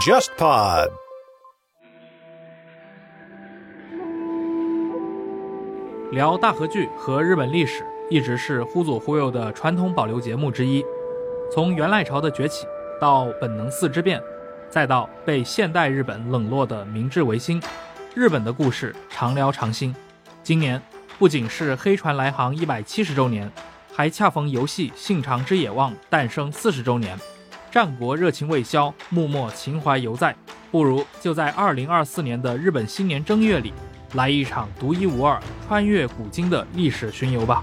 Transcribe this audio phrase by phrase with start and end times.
[0.00, 0.90] JustPod。
[6.10, 10.82] 聊大河剧和日本历史，一直是忽左忽右的传统保留节目之一。
[11.52, 12.66] 从元赖朝的崛起，
[12.98, 14.18] 到本能寺之变，
[14.70, 17.62] 再到被现代日本冷落的明治维新，
[18.14, 19.94] 日本的故事常聊常新。
[20.42, 20.80] 今年
[21.18, 23.52] 不仅是黑船来航一百七十周年，
[23.94, 27.18] 还恰逢游戏《信长之野望》诞生四十周年。
[27.70, 30.34] 战国热情未消，幕末情怀犹在，
[30.72, 33.72] 不如就在二零二四年的日本新年正月里，
[34.14, 37.62] 来一场独一无二、穿越古今的历史巡游吧。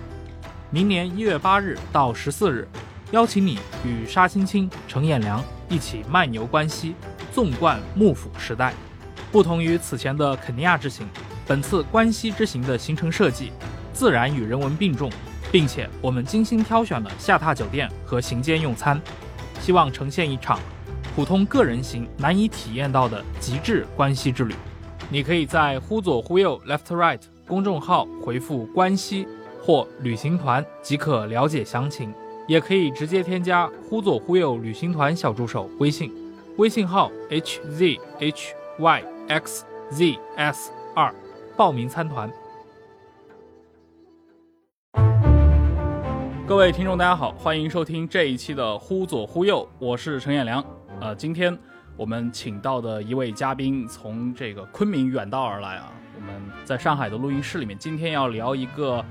[0.70, 2.66] 明年一月八日到十四日，
[3.12, 6.95] 邀请你与沙青青、程彦良一起漫游关西，
[7.34, 8.73] 纵贯幕府时代。
[9.30, 11.05] 不同于此前的肯尼亚之行，
[11.45, 13.52] 本次关西之行的行程设计
[13.92, 15.12] 自然与人文并重，
[15.52, 19.02] 并且我们精心挑选了下榻酒店和行间用餐。
[19.67, 20.57] 希望呈现一场
[21.13, 24.55] 普通个人行难以体验到的极致关西之旅。
[25.09, 29.27] 你可以在“忽左忽右 （Left Right）” 公众号回复“关西”
[29.61, 32.14] 或“旅行团”即可了解详情，
[32.47, 36.14] 也可以直接添加“忽左忽右旅行团”小助手微信，
[36.55, 37.99] 微信号 hzhyxzs
[40.95, 41.14] 二，
[41.58, 42.31] 报名参团。
[46.48, 50.64] 各位听众，大家好，欢迎收听这一期的《忽左忽右》，我是陈彦良。
[51.02, 51.56] 呃，今天
[51.98, 59.04] 我们请到的一位嘉宾从这个昆明远道而来啊，我们在上海的录音室里面，今天要聊一个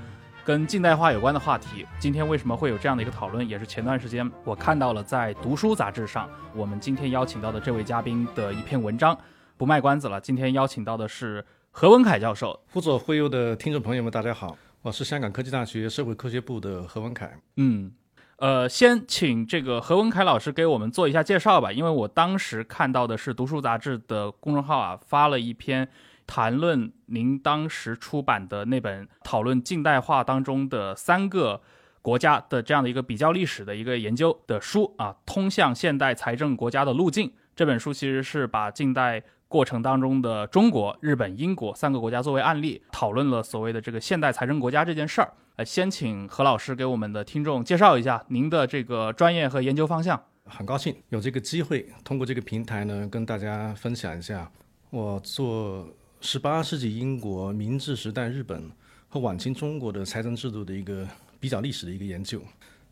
[0.43, 1.85] 跟近代化有关的话题。
[1.99, 9.15] 今天为什么会有这样的一个讨论，也是前段时间我看到了在《读书》杂志上，我们今天邀请到的这位嘉宾的一篇文章。
[9.57, 12.59] 不卖关子了，今天邀请到的是何文凯教授。
[12.73, 14.57] 忽左忽右的听众朋友们，大家好。
[14.87, 17.37] 我是香港科技大学社会科学部的何文凯。
[17.57, 17.91] 嗯，
[18.37, 21.73] 呃，先请这个何文凯老师给我们做一下介绍吧。
[21.73, 25.89] 因为我当时看到的是《读书》杂志的公众号啊，发了一篇
[26.25, 31.61] 谈论您当时出版的那本讨论近代化当中的三个
[32.01, 39.21] 国家的这样的一个比较历史的一个研究的书啊，《通向现代财政国家的路径》这本书其实是把近代。
[39.47, 45.33] 过程当中的中国、日本、英国三个国家作为案例，讨论了所谓的这个现代财政国家这件事儿。
[45.55, 50.21] 呃，先请何老师给我们的听众介绍一下您的这个专业和研究方向。
[50.45, 54.51] 很高兴有这个机会，通过这个平台呢，跟大家分享一下
[54.89, 55.87] 我做
[56.19, 58.69] 十八世纪英国、明治时代日本
[59.07, 61.07] 和晚清中国的财政制度的一个
[61.39, 62.41] 比较历史的一个研究。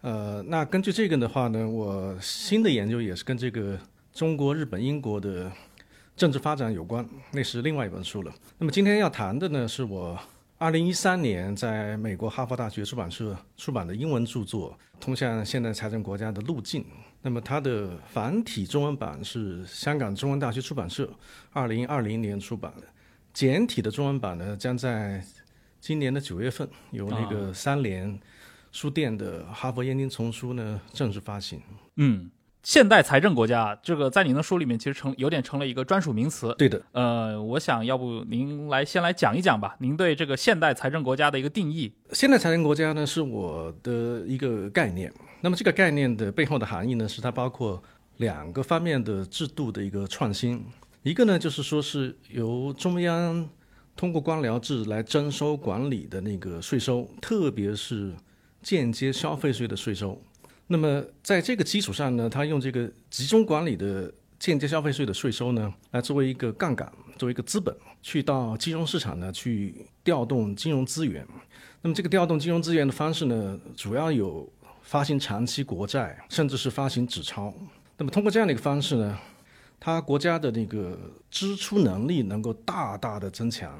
[0.02, 3.78] 呃，那根据这个的话呢，我新的研究也是跟这个
[4.14, 5.52] 中国、日本、英国的。
[6.16, 8.34] 政治发展有关，那是另外一本书了。
[8.58, 10.18] 那么今天要谈的呢，是我
[10.58, 14.72] 二零一三年在美国哈佛大学出版社出版的英文著作
[15.02, 16.82] 《通向现代财政国家的路径》。
[17.22, 21.10] 那么它的繁体中文版是香港中文大学出版社
[21.52, 22.88] 二零二零年出版的，
[23.34, 25.22] 简体的中文版呢，将在
[25.82, 28.18] 今年的九月份由那个三联
[28.72, 31.62] 书店的《哈佛燕京丛书》呢正式发行。
[31.98, 32.32] 嗯。
[32.66, 36.52] 现代财政国家，这个在您的书里面其实成有点成了一个专属名词。
[36.58, 41.94] 对的，呃，我想要不您来先来讲一讲吧，您对这个现代财政国家的一个定义。
[42.12, 47.80] 现代财政国家呢是我的一个概念，那么这个概念的背后的含义呢是它包括
[48.18, 50.66] 两个方面的制度的一个创新，
[51.04, 53.48] 一个呢就是说是由中央
[53.96, 58.12] 通过官僚制来征收管理的那个税收，特别是
[58.64, 60.20] 间接消费税的税收。
[60.68, 71.26] 那么在这个基础上呢，他用这个集中管理的间接消费税的税收呢，来作为一个杠杆，作为一个资本，去到金融市场呢去调动金融资源。
[71.82, 77.54] 那么这个调动金融资源的方式呢，主要有发行长期国债，甚至是发行纸钞。
[77.98, 79.18] 那么通过这样的一个方式呢，
[79.80, 80.98] 它国家的那个
[81.30, 83.72] 支出能力能够大大的增强。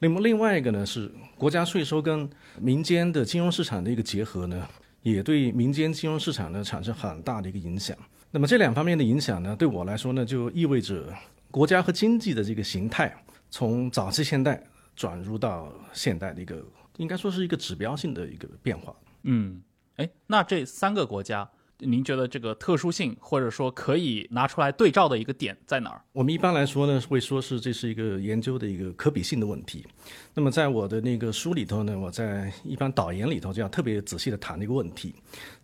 [0.00, 1.08] 那么另外一个呢，是
[1.38, 4.68] 国家税收跟民间的金融市场的一个结合呢。
[5.02, 7.96] 也对民间金融市场呢产生很大的一个影响。
[8.30, 11.12] 那么这两方面的影响呢，对我来说呢，就意味着
[11.50, 13.14] 国家和经济的这个形态
[13.50, 14.62] 从早期现代
[14.96, 16.64] 转入到现代的一个，
[16.96, 18.94] 应该说是一个指标性的一个变化。
[19.24, 19.60] 嗯，
[19.96, 21.48] 哎，那这三个国家。
[21.82, 26.00] 您觉得这个特殊性，或者说可以拿出来对照的一个点在哪儿？
[26.12, 29.86] 我们一般来说呢，会说是这是一个研究的一个可比性的问题。
[30.34, 35.14] 那么在我的那个书里头呢，我在一般导言里头就要特别仔细的谈这个问题。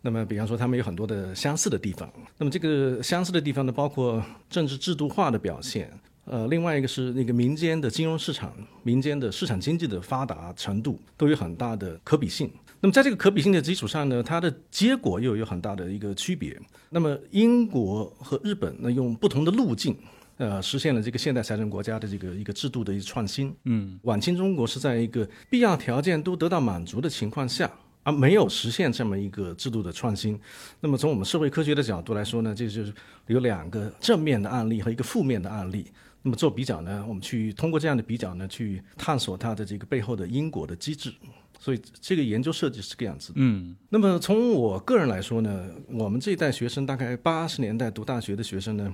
[0.01, 2.11] 那么比方说，他们有很多的相似的地方。
[2.37, 5.91] 那么这个相似的地方呢，包括政治制度化的表现。
[6.25, 12.51] 呃，另外一个是那个民间的金融市场、民间的市场经济的发达程度都有很大的可比性。
[12.81, 16.57] 那么在这个可比性的基础上呢，它的结果又有很大的一个区别。
[16.89, 19.97] 那么英国和日本呢，用不同的路径
[20.37, 23.53] 呃，实现了这个现代财政国家的这个一个制度的一个创新。
[23.65, 27.69] 嗯，晚清中国是在一个必要条件都得到满足的情况下，
[28.03, 30.39] 而没有实现这么一个制度的创新。
[30.79, 32.93] 那么从我们社会科学的角度来说呢，这就是
[33.27, 35.85] 有两个正面的案例和一个负面的案例。
[36.21, 41.13] 那么做比较呢，我们去通过这样的比较呢，去探索它的这个背后的因果的机制。
[41.59, 43.33] 所以这个研究设计是这个样子的。
[43.35, 48.91] 嗯，那么从我个人来说呢，我们这一代学生，大概八十年代读大学的学生呢，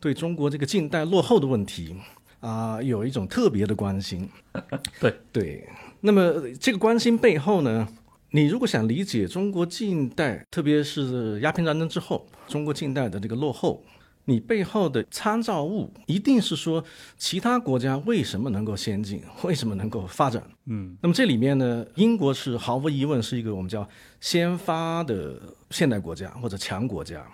[0.00, 1.94] 对中国这个近代落后的问题
[2.40, 4.28] 啊、有一种特别的关心。
[4.98, 5.68] 对对，
[6.00, 7.86] 那么这个关心背后呢，
[8.30, 13.82] 你如果想理解中国近代，特别是鸦片战争之后，中国近代的这个落后，
[14.26, 16.84] 你背后的参照物一定是说
[17.16, 20.42] 其他国家为什么能够先进， 为什么能够发展。
[20.66, 23.88] 嗯，那么这里面呢，英国是毫无疑问是一个我们叫
[24.20, 25.40] 先发的
[25.70, 27.26] 现代国家或者强国家。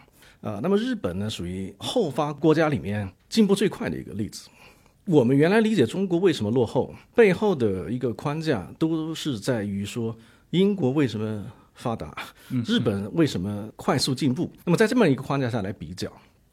[0.42, 4.48] 啊、那么日本呢，属于后发国家里面进步最快的一个例子。
[5.04, 10.16] 我们原来理解中国为什么落后，背后的一个框架都是在于说
[10.50, 12.12] 英国为什么发达，
[12.66, 14.50] 日本为什么快速进步。
[14.64, 16.12] 那么在这么一个框架下来比较，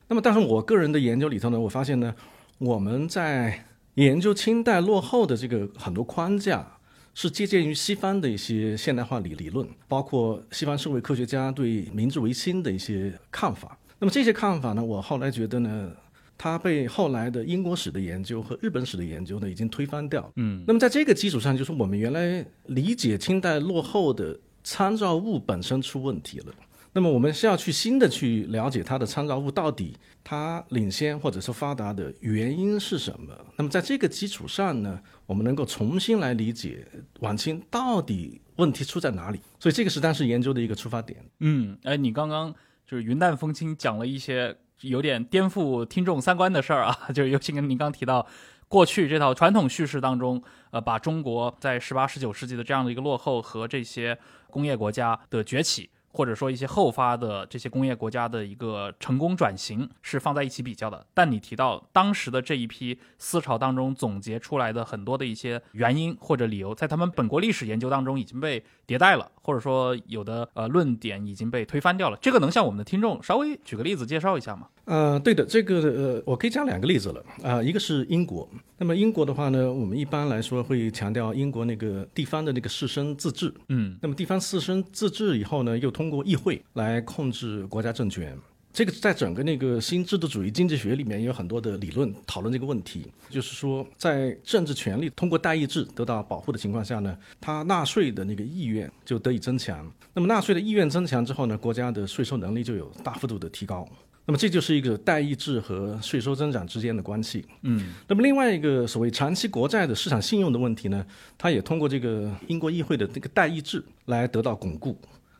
[0.09, 2.13] 那么但是我个人的研究里头呢，我发现呢，
[2.57, 6.75] 我们在研究清代落后的这个很多框架。
[7.15, 13.77] 是借鉴于西方的一些现代化理理论，包括西方社会科学家对明治维新的一些看法。
[13.97, 15.91] 那么这些看法呢，我后来觉得呢，
[16.38, 20.31] 它被后来的英国史的研究和日本史的研究呢，已经推翻掉。
[20.38, 26.45] 嗯，那么在这个基础上，就是我们原来理解清代落后的参照物本身出问题了。
[26.91, 33.33] 那么我们是要去新的去了解它的参照物到底它领先或者是发达的原因是什么。
[33.56, 36.86] 那么在这个基础上呢，我们能够重新来理解
[37.19, 39.39] 晚清到底问题出在哪里。
[39.59, 41.24] 所以这个是当时研究的一个出发点。
[41.39, 42.51] 嗯，哎，你刚刚
[42.88, 48.25] 就是云淡风轻讲了一些有点颠覆听众三观的事儿啊， 就尤其跟您刚提到
[48.68, 54.18] 过去这套传统叙事当中，呃，把中国在十八、十九世纪的这样的一个落后和这些
[54.50, 55.89] 工业国家的崛起。
[56.11, 72.17] 或者说一些后发的这些工业国家的一个成功转型是放在一起比较的，但你提到当时的这一批思潮当中总结出来的很多的一些原因或者理由，在他们本国历史研究当中已经被迭代了，或者说有的呃论点已经被推翻掉了。
[72.21, 74.67] 这个能向我们的听众稍微举个例子介绍一下吗？
[74.89, 78.50] 呃，对的，这个呃，我可以讲两个例子了啊、一个是英国。
[78.80, 83.53] 那么英国的话呢，我们一般来说会强调英国那个地方的那个士绅自治。
[83.68, 88.36] 嗯那么地方士绅自治以后呢，又通过议会来控制国家政权。
[88.74, 99.88] 这个在整个那个新制度主义经济学里面有很多的理论讨论这个问题，就是说在政治权利通过代议制得到保护的情况下呢，他纳税的那个意愿就得以增强。
[100.15, 103.88] 那么纳税的意愿增强之后呢，国家的税收能力就有大幅度的提高。
[104.29, 107.43] 那么这就是一个代议制和税收增长之间的关系。
[107.63, 111.03] 嗯那么另外一个所谓长期国债的市场信用的问题呢，
[111.35, 114.95] 它也通过这个英国议会的这个代议制来得到巩固。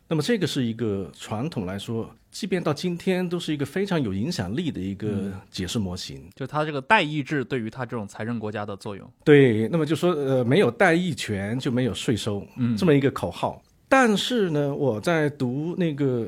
[0.07, 6.27] 那么这个是一个传统来说，即便到今天都是一个非常有影响力的一个解释模型。
[6.35, 9.07] 就它这个代议制对于它这种财政国家的作用。
[9.24, 13.62] 对，那么就说呃，没有代议权就没有税收，嗯这么一个口号。
[13.88, 16.27] 但是呢，我在读那个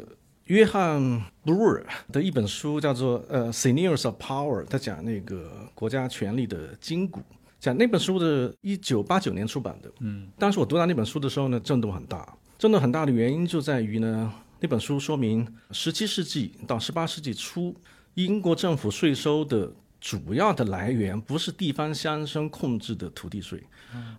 [0.52, 1.02] 约翰
[1.46, 1.82] 布鲁尔
[2.12, 7.22] 的一本书，叫做呃《Seniors of Power》，他讲那个国家权力的筋骨。
[7.58, 9.90] 讲那本书的，一九八九年出版的。
[10.02, 12.38] 嗯当时我读到那本书的时候呢，震动很大。
[12.60, 14.30] 震动很大的原因就在于呢，
[14.60, 17.74] 那本书说明十七世纪到十八世纪初，
[18.16, 23.64] 英国政府税收的主要的来源不是地方乡绅控制的土地税，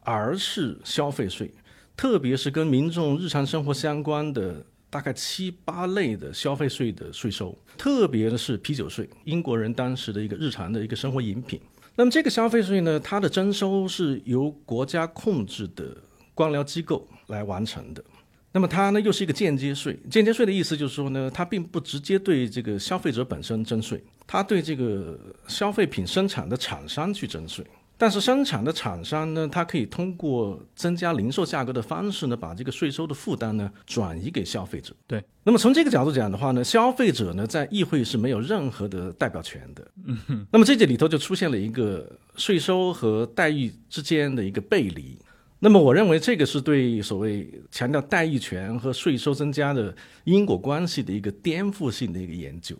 [0.00, 1.52] 而是消费税，
[1.94, 11.58] 特别是跟民众日常生活相关的大概七八类的消费税的税收，特别的是啤酒税，英国人当时的一个日常的一个生活饮品。
[11.96, 15.96] 那么这个消费税呢，它的征收是由国家控制的
[16.34, 18.04] 官僚机构来完成的。
[18.52, 25.18] 那么它呢又是一个间接税，间接税的意思就是说呢，它并不直接对这个消费者本身征税，它对这个
[25.48, 27.64] 消费品生产的厂商去征税。
[28.02, 34.92] 但是生产的厂商呢，它可以通过增加零售价格的方式呢，把这个税收的负担呢转移给消费者。
[35.06, 35.22] 对。
[35.44, 39.86] 那么从这个角度讲的话呢，消费者呢在议会是没有任何的代表权的。
[40.04, 40.44] 嗯。
[40.50, 45.16] 那么这里里头就出现了一个税收和待遇之间的一个背离。
[45.60, 49.94] 那么我认为这个是对所谓强调代议权和税收增加的
[50.24, 52.74] 因果关系的一个颠覆性的一个研究。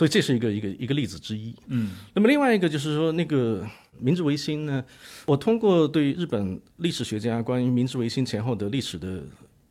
[0.00, 1.54] 所以这是一个一个一个例子之一。
[1.66, 4.82] 嗯那么另外一个就是说，那个明治维新呢，
[5.26, 9.22] 我通过对日本历史学家关于明治维新前后的历史的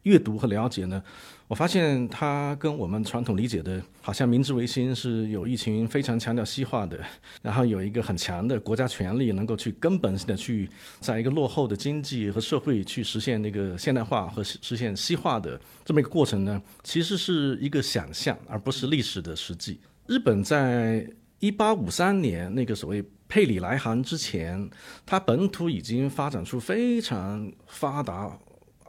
[0.04, 1.02] 阅读和了解呢，
[1.48, 7.04] 我发现它跟我们传统理解的，好像明治维新是有一群非常强调西化的，
[7.42, 10.70] 然后有一个很强的国家权力，能够去根本性的去
[11.00, 19.80] 在一个落后的经济和社会去实现那个现代化和实现西化的这么一个过程呢，其实是一个想象，而不是历史的实际。
[20.10, 21.08] 日本在
[21.40, 24.70] 一八五三年那个所谓佩里来航之前，
[25.06, 28.38] 它本土已经发展出非常发达。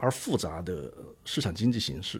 [0.03, 0.91] 而复杂的
[1.23, 2.19] 市场经济形势，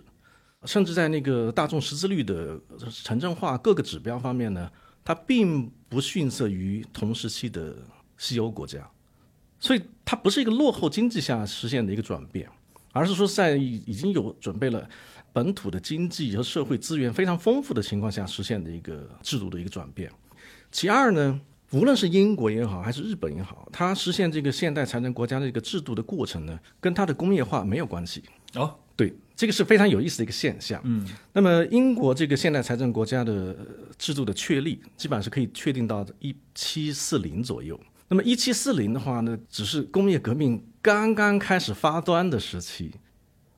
[0.65, 2.55] 甚至在那个大众识字率的
[3.03, 4.71] 城镇化各个指标方面呢，
[5.03, 7.75] 它并不逊色于同时期的
[8.19, 8.87] 西欧国家，
[9.59, 12.47] 所以它不是一个落后经济下实现的一个转变，
[12.91, 14.87] 而是说在已经有准备了
[15.33, 20.11] 本土的经济和社会资源非常丰富的情况下实现的一个制度的一个转变。
[20.71, 21.39] 其二呢？
[21.71, 28.21] 无论是英国也好，还是日本也好，它实现这个现代财政国家的一个制度的过程呢，跟它的工业化没有关系。
[28.55, 30.81] 哦，对，这个是非常有意思的一个现象。
[30.83, 33.55] 嗯，那么英国这个现代财政国家的
[33.97, 37.79] 制度的确立，基本上是可以确定到一七四零左右。
[38.09, 42.91] 那么一七四零的话呢，只是工业革命刚刚开始发端的时期，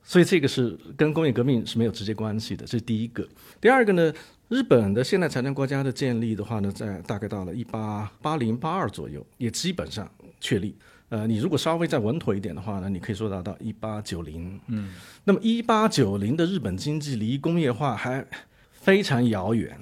[0.04, 2.64] 所以这个是跟工业革命是没有直接关系的。
[2.64, 3.26] 这是第一个。
[3.60, 4.12] 第二个呢？
[4.50, 10.08] 日本的现代财政国家的建立的话呢，在大概到了一八八零八二左右，也基本上
[10.38, 10.76] 确立。
[11.08, 14.60] 呃，你如果稍微再稳妥一点的话呢，你可以说到到一八九零。
[14.68, 14.92] 嗯，
[15.24, 18.24] 那么一八九零的日本经济离工业化还
[18.72, 19.76] 非常遥远，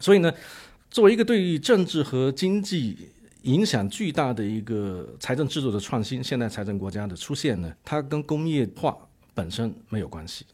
[0.00, 0.32] 所以呢，
[0.90, 3.10] 作为一个对于政治和经济
[3.42, 8.96] 影响巨大的一个财政制度的创新，现代财政国家的出现呢，它跟工业化
[9.38, 10.44] 本身没有关系。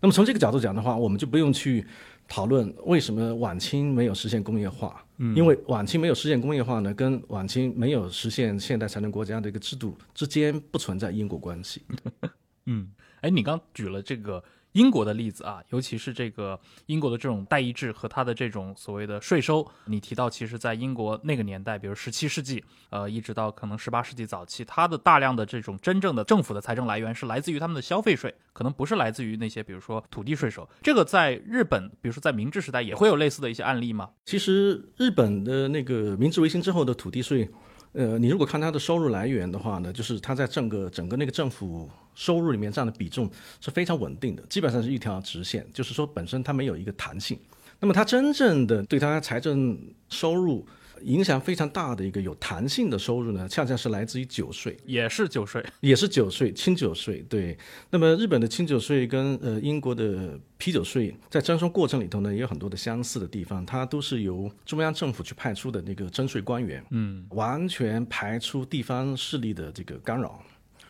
[0.00, 1.86] 那么从这个角度讲的话，我们就不用去。
[2.32, 5.04] 讨论为什么晚清没有实现工业化？
[5.16, 11.82] 嗯，因为晚清没有实现工业化呢，跟晚清没有实现现代才能国家的一个制度之间不存在因果关系。
[12.70, 12.88] 嗯，
[13.22, 14.44] 哎，你刚举了这个。
[14.72, 30.68] 英国的例子啊，尤其是这个英国的这种代议制和它的这种所谓的税收，你提到，其实，在英国那个年代，比如十七世纪，呃，一直到可能十八世纪早期，它的大量的这种真正的政府的财政来源是来自于他们的消费税，可能不是来自于那些比如说土地税收。
[30.82, 34.10] 这个在日本，比如说在明治时代，也会有类似的一些案例吗？
[34.24, 37.50] 其实日本的那个明治维新之后的土地税。
[37.92, 43.30] 呃，你如果看它的收入来源的话呢，就是它在整个整个那个政府收入里面占的比重
[43.60, 47.38] 是非常稳定的，基本上是一条直线，就是说本身它没有一个弹性。
[47.78, 49.78] 那么它真正的对它财政
[50.08, 50.66] 收入。
[51.02, 57.24] 影响非常大的一个有弹性的收入呢，恰恰是来自于酒税，也是酒税，也是酒税，清酒税。
[57.28, 57.56] 对，
[57.90, 70.42] 那么日本的清酒税跟呃英国的啤酒税在征收过程里头呢，也有很多的相似的地方，它都是由中央政府去派出的那个征税官员，嗯，完全排除地方势力的这个干扰，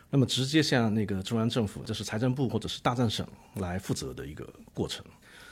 [0.09, 3.25] 那么直接向那个中央政府，这是财政部或者是大藏省
[3.55, 5.05] 来负责的一个过程。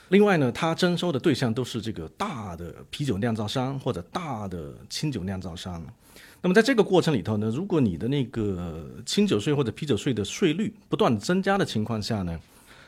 [0.10, 5.84] 另外呢，它征收的对象都是这个大的啤酒酿造商或者大的清酒酿造商。
[6.42, 12.40] 那么在这个过程里头呢，如果你的那个清酒税或者啤酒税的税率不断增加的情况下呢，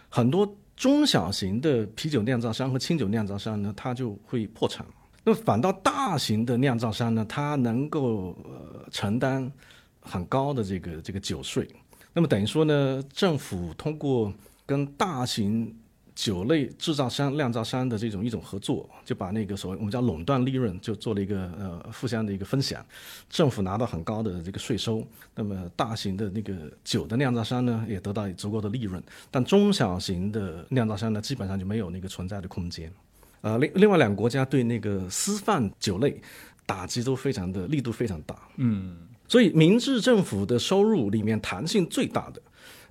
[0.10, 4.86] 很多中小型的啤酒酿造商和清酒酿造商呢，它就会破产。
[5.24, 9.52] 那么反倒大型的酿造商呢，它能够呃承担
[10.00, 11.68] 很高的这个这个酒税。
[12.14, 14.34] 那么等于说呢，政府通过
[14.66, 15.76] 跟大型
[16.14, 22.86] 酒类制造商、酿造商的这种一种合作，就把那个所谓我们叫垄断利润，就做了一个呃互相的一个分享，
[23.30, 26.54] 政府拿到很高的这个税收，那么大型的那个
[26.84, 29.02] 酒的酿造商呢也得到足够的利润，
[29.32, 32.92] 但中小型的酿造商呢基本上就没有那个存在的空间。
[33.40, 36.22] 呃，另另外两个国家对那个私贩酒类
[36.66, 42.42] 打击都非常的力度非常大，嗯，所以明治政府的收入里面弹性最大的。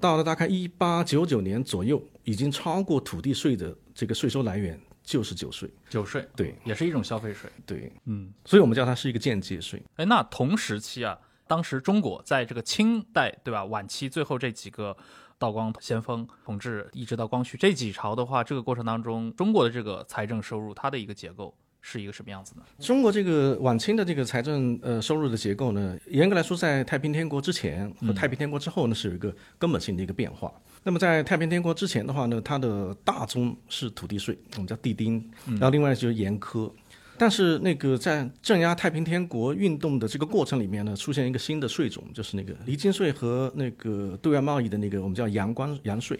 [0.00, 5.70] 到了大概一八九九年左右，已经超过土地税的这个税收来源就是酒税。
[5.88, 7.50] 酒税对，也是一种消费税。
[7.66, 9.82] 对，嗯，所以我们叫它是一个间接税。
[9.96, 14.96] 哎，那同时期啊，当时中国在这个清代对吧，晚期最后这几个
[15.38, 21.54] 道光咸丰统治，一直到光绪这几朝的话，这个过程当中，中国的这个财政收入它的一个结构。
[21.82, 22.62] 是一个什么样子呢？
[22.78, 30.52] 中国这个晚清的这个财政呃收入的结构呢，严格来说，在太平天国之前和太平天国之后呢，是有一个根本性的一个变化。
[30.82, 36.70] 那么在太平天国之前的话呢，它的大宗是土地税，我们叫地丁，然后另外就是盐科。
[37.16, 46.18] 但是那个在镇压太平天国运动的这个过程里面呢，出现一个新的税种，就是那个离京税和那个对外贸易的那个我们叫洋关洋税，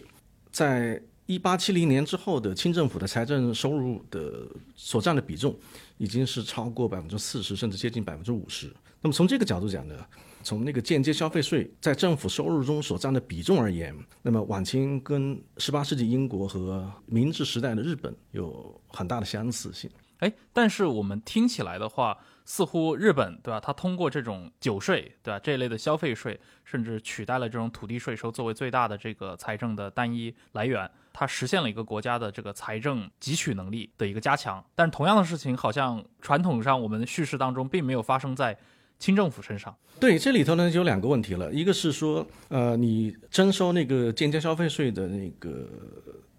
[0.51, 1.01] 在。
[1.31, 4.45] 一八七零年之后的清政府的财政收入的
[4.75, 5.57] 所占的比重，
[5.97, 8.69] 已经是超过百分之四十，甚至接近百分之五十。
[9.01, 9.95] 那么从这个角度讲呢，
[10.43, 19.89] 从那个间接消费税在政府收入中所占的比重而言，那么晚清跟十八世纪英国和明治时代的日本有很大的相似性。
[20.19, 23.59] 哎，但是我们听起来的话，似乎日本对吧？
[23.59, 34.63] 它通过这种酒税对吧这一类的消费税，甚至取代了这种土地税收作为最大的这个财政的单一来源，它实现了一个国家的这个财政汲取能力的一个加强。
[34.75, 38.57] 但是同样的事情，好像传统上我们叙事当中并没有发生在
[38.99, 39.75] 清政府身上。
[39.99, 45.67] 对，这里头呢就有两个问题了，一个是说，呃，你征收那个间接消费税的那个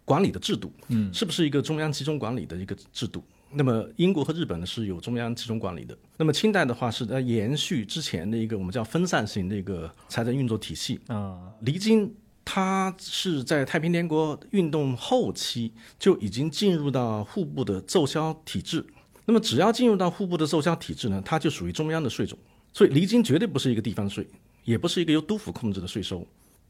[0.04, 3.22] 管理的制度，嗯，是不是一个中央集中管理的一个制度？
[3.54, 5.94] 那么英国和日本呢是有中央集中管理的。
[6.16, 10.98] 那么清代的话是在延续之前的一个我们叫分散型的一个财政运作体系。
[11.08, 12.10] 嗯离京
[12.44, 18.84] 它是在太平天国运动后期就已经进入到户部的奏销体制。
[19.25, 22.37] 那么只要进入到户部的奏销体制呢，它就属于中央的税种。
[22.72, 24.26] 所以离京绝对不是一个地方税，
[24.64, 26.26] 也不是一个由督府控制的税收，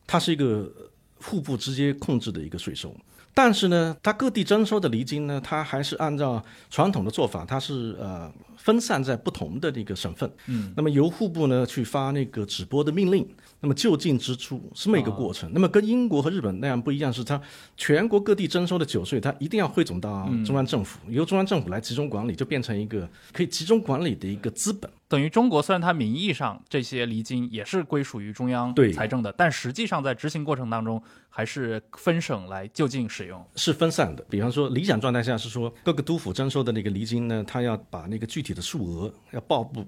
[0.06, 0.70] 它是一个
[1.16, 2.94] 户部直接控制的一个税收。
[3.32, 8.30] 但是呢，它各地征收的离京呢，它还是按照传统的做法，它是呃
[8.62, 10.30] 分散在不同的这个省份。
[10.46, 13.28] 嗯，那么由户部呢去发那个直播的命令，
[13.60, 15.50] 那么就近支出是这么一个过程。
[15.52, 17.40] 那么跟英国和日本那样不一样，是它
[17.76, 24.88] 全国各地征收的酒税，它一定要汇总到中央政府，由中央政府来集中管理，就变成一个可以集中管理的一个资本。
[25.08, 33.44] 等于中国虽然它名义上这些离京也是归属于中央对财政的，但实际上在执行过程当中还是分省来就近使用。
[33.54, 34.24] 是分散的。
[34.30, 39.84] 比方说，理想状态下是说，各个督府征收的那个离京呢，他要把那个具体的数额要报部，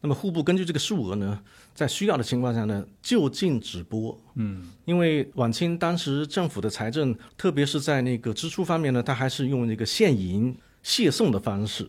[0.00, 1.40] 那么户部根据这个数额呢，
[1.74, 4.18] 在需要的情况下呢，就近直拨。
[4.34, 11.88] 嗯，因为晚清当时政府的财政，特别是在那个支出方面呢，它还是用那个现银谢送的方式。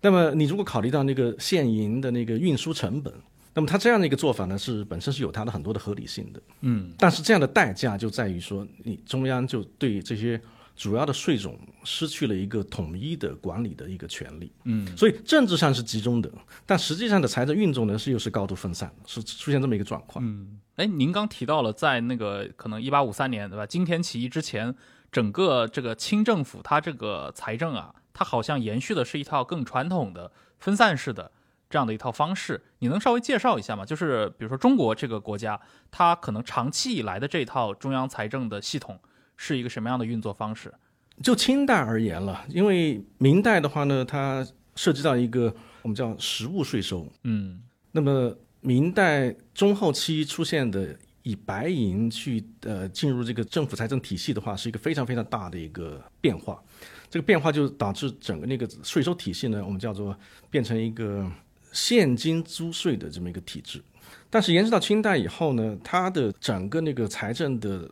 [0.00, 3.12] 那么你如果考虑到那个现银的那个运输成本，
[3.54, 6.40] 那么它这样的一个做法呢，是本身是有它的很多的合理性的。
[6.60, 10.40] 嗯，但是这样的代价就在于说，你中央就对这些
[10.78, 14.52] 主要的税种失去了一个统一的管理的一个权利。
[14.62, 16.30] 嗯，所以政治上是集中的，
[16.64, 20.24] 但实际上的财政运作呢是又是高度分散，是出现这么一个状况。
[20.24, 24.72] 嗯，哎，您刚提到了在那个可能一八五三年对吧，金田起义之前，
[25.10, 31.32] 整个这个清政府它这个财政啊，它好像延续的是一套更传统的分散式的
[31.68, 32.62] 这样的一套方式。
[32.78, 33.84] 你能稍微介绍一下吗？
[33.84, 35.60] 就是比如说中国这个国家，
[35.90, 39.00] 它可能长期以来的这套中央财政的系统
[39.38, 40.70] 是一个什么样的运作方式？
[41.22, 44.46] 就清代而言了，因为明代的话呢，它
[44.76, 47.10] 涉及到一个我们叫实物税收。
[47.24, 56.62] 嗯那么明代中后期出现的以白银去呃进入这个政府财政体系的话，是一个非常非常大的一个变化。
[57.10, 60.16] 这个变化就导致整个那个税收体系呢，我们叫做
[60.50, 61.28] 变成一个
[61.72, 63.82] 现金租税的这么一个体制。
[64.30, 67.90] 但是延伸到清代以后呢，它的整个那个财政的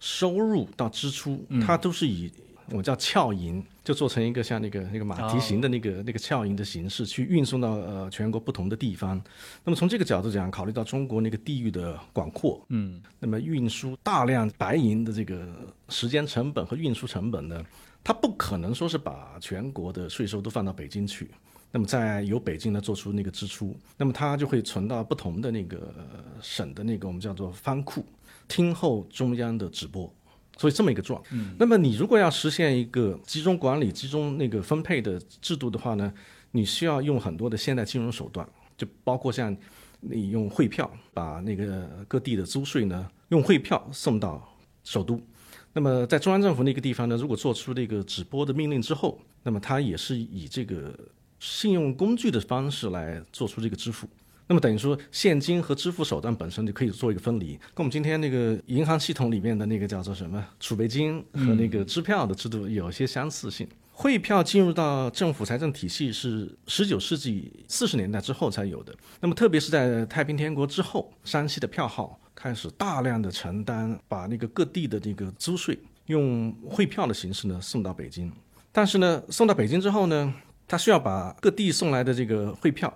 [0.00, 2.30] 收入到支出，它都是以
[2.70, 9.18] 我们叫翘银，就做成一个像那个那个马蹄形的那个、那个翘银的形式，去运送到呃全国不同的地方。
[9.64, 13.00] 那么从这个角度讲，考虑到中国那个地域的广阔，嗯。
[13.18, 15.48] 那么运输大量白银的这个
[15.88, 17.64] 时间成本和运输成本呢，
[18.04, 21.30] 它不可能说是把全国的税收都放到北京去，
[21.72, 28.04] 那么在由北京呢做出那个支出，那么它就会存到不同的那个呃省的那个我们叫做藩库，
[28.48, 30.12] 听候中央的直播。
[30.56, 36.12] 所以这么一个状，嗯，那么你如果要实现一个集中管理、集中那个分配的制度的话呢，
[36.50, 38.44] 你需要用很多的现代金融手段，
[38.76, 39.56] 就包括像
[40.00, 45.20] 你用汇票把那个各地的租税呢，用汇票送到首都。
[45.72, 50.92] 那么在中央政府那个地方呢，如果做出这个直播的命令之后，那么它也是以这个
[51.38, 54.08] 信用工具的方式来做出这个支付。
[54.48, 63.68] 那么等于说，现金和支付手段本身就可以做一个分离，跟我们今天那个银行系统里面的那个叫做什么储备金和那个支票的制度有些相似性。
[63.92, 68.94] 汇票进入到政府财政体系是十九世纪四十年代之后才有的。
[69.20, 78.32] 那么特别是在太平天国之后，山西的票号开始大量的承担，把那个各地的这个租税用汇票的形式呢送到北京。
[78.72, 80.32] 但是呢，送到北京之后呢，
[80.66, 82.90] 他需要把各地送来的这个汇票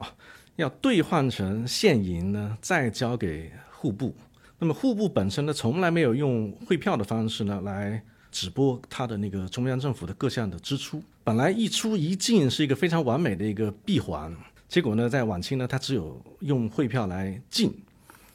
[0.57, 4.15] 要兑换成现银呢，再交给户部。
[4.59, 11.03] 那么户部本身呢，从来没有用汇票的方式呢来直拨它的那个中央政府的各项的支出。
[11.25, 14.35] 本来一出一进是一个非常完美的一个闭环，
[14.69, 17.73] 结果呢，在晚清呢，它只有用汇票来进，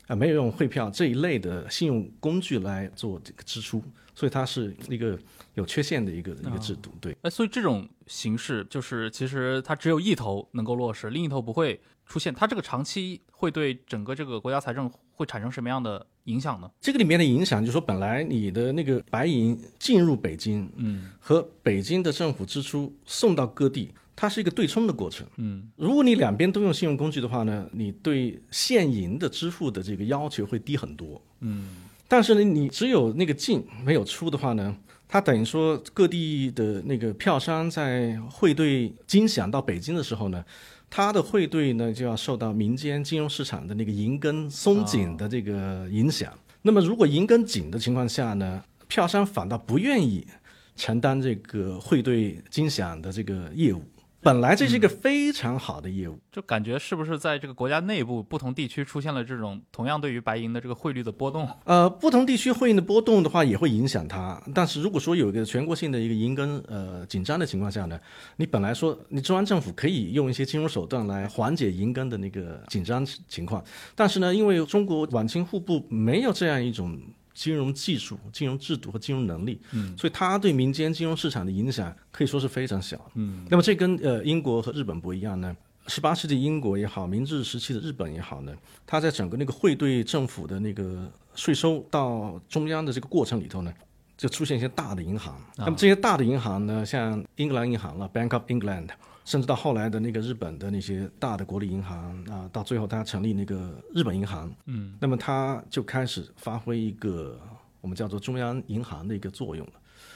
[0.08, 3.82] 啊，没有用汇票这一类的信用工具来做这个支出，
[4.16, 5.18] 所以它是一个
[5.58, 6.90] 有缺陷的一个一个制度。
[7.02, 12.34] 对，哎，所以这种形式就是其实它只有一头能够落实，另一头不会出现。
[12.34, 16.70] 它这个长期会对整个这个国家财政会产生什么样的影响呢？
[16.80, 25.26] 这个里面的影响就是说，本来你的那个白银进入北京，嗯和北京的政府支出送到各地，它是一个对冲的过程。
[25.38, 31.22] 嗯如果你两边都用信用工具的话呢，你对现银的支付的这个要求会低很多。
[31.40, 40.44] 嗯但是呢，你只有那个进没有出的话呢，他等于说各地的那个票商在汇兑金饷到北京的时候呢，
[40.90, 46.34] 他的汇兑呢就要受到民间金融市场的那个银根松紧的这个影响。
[46.62, 50.28] 那么如果银根紧的情况下呢，票商反倒不愿意
[50.76, 53.82] 承担这个汇兑金饷的这个业务。
[54.28, 61.48] 本来这是一个非常好的业务，就感觉是不是在这个国家内部不同地区出现了这种同样对于白银的这个汇率的波动？
[61.64, 64.38] 呃，不同地区汇率的波动的话，也会影响它。
[64.54, 67.98] 但是如果说有一个全国性的一个银根呃紧张的情况下呢，
[68.36, 73.64] 你本来说你中央政府可以用一些金融手段来缓解银根的那个紧张情况，
[73.96, 77.00] 但是呢，因为中国晚清户部没有这样一种
[77.38, 83.00] 金融技术、金融制度和金融能力，嗯，所以它对民间金融市场的影响可以说是非常小。
[83.14, 85.56] 嗯，那么这跟呃英国和日本不一样呢。
[85.86, 88.52] 十八世纪英国也好，明治时期的日本也好呢，
[88.88, 93.72] 它在整个那个汇兑政府的那个税收到中央的这个过程里头呢，
[94.18, 95.40] 就出现一些大的银行。
[95.56, 98.90] 那么这些大的银行呢，像英格兰银行了 （Bank of England），
[99.28, 107.38] 甚至到后来的那个日本的那些大的国立银行啊，到最后他成立那个日本银行，嗯，那么他就开始发挥一个
[107.82, 109.74] 我们叫做中央银行的一个作用了。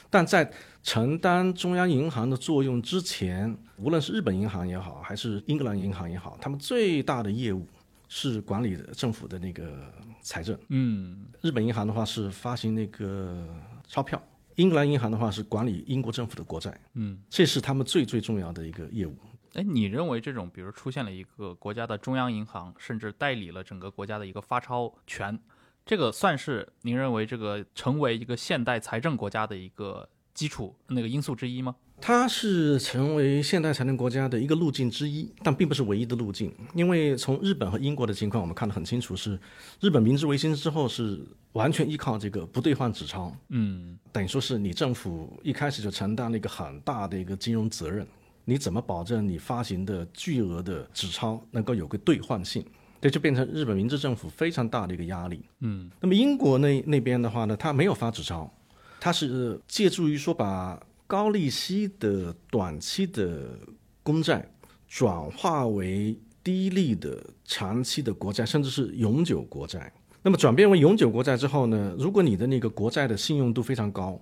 [0.10, 0.50] 但在
[0.82, 7.68] 承担中央银行的作用之前，无论是日本银行也好，还是英格兰银行也好，他们最大的业务
[8.08, 10.58] 是管理政府的那个财政。
[10.70, 13.46] 嗯日本银行的话是发行那个
[13.90, 14.22] 钞票，
[14.62, 19.16] 英格兰银行的话是管理英国政府的国债，嗯，这是他们最最重要的一个业务。
[19.54, 25.38] 哎，你认为这种比如出现了一个国家的中央银行，甚至代理了整个国家的一个发钞权，
[25.84, 31.76] 这个算是您认为这个成为一个现代财政国家的一个基础那个因素之一吗？
[32.02, 36.52] 它是成为现代财政国家的一个路径之一，但并不是唯一的路径。
[36.74, 39.40] 因为从日本和英国的情况，我们看得很清楚是，
[39.80, 41.22] 日本明治维新之后是
[41.54, 48.06] 完全依靠这个不兑换纸钞，嗯等于说是你政府一开始就承担了一个很大的一个金融责任，
[48.44, 52.66] 你怎么保证你发行的巨额的纸钞能够有个兑换性？
[53.00, 55.44] 这就变成日本明治政府非常大的一个压力。
[55.60, 58.52] 嗯那么英国那那边的话呢，它没有发纸钞，
[59.00, 60.80] 它是借助于说把
[61.12, 63.60] 高利息的短期的
[64.02, 64.50] 公债
[64.88, 69.92] 转化为低利的长期的国债，甚至是永久国债。
[70.24, 74.18] 那么转变为永久国债之后呢，如果你的那个国债的信用度非常高，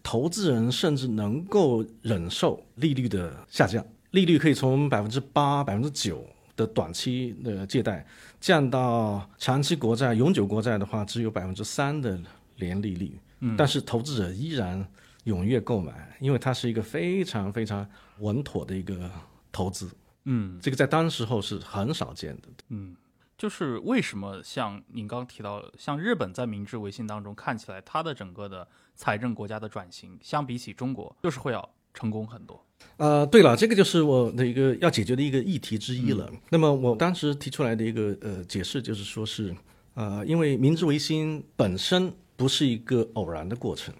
[0.00, 6.24] 投资人甚至能够忍受利率的下降，利率可以从百分之八、百分之九
[6.54, 8.06] 的短期的借贷
[8.40, 12.16] 降到长期国债、永久国债的话，只有百分之三的
[12.60, 13.18] 年利率。
[13.40, 14.88] 嗯，但是投资者依然
[15.28, 17.86] 踊跃购买，因为它是一个非常非常
[18.18, 19.10] 稳妥的一个
[19.52, 19.88] 投资。
[20.24, 22.48] 嗯这个在当时候是很少见的。
[22.68, 22.96] 嗯，
[23.36, 32.64] 就是为什么像您刚提到，像日本在明治维新当中看起来它的整个的财政国家的转型，相比起中国，就是会要成功很多。
[32.98, 36.30] 呃，对了，这个就是我的一个要解决的一个议题之一了。
[36.50, 39.54] 那么我当时提出来的一个呃解释就是说是，
[39.94, 43.94] 呃，因为明治维新本身不是一个偶然的过程，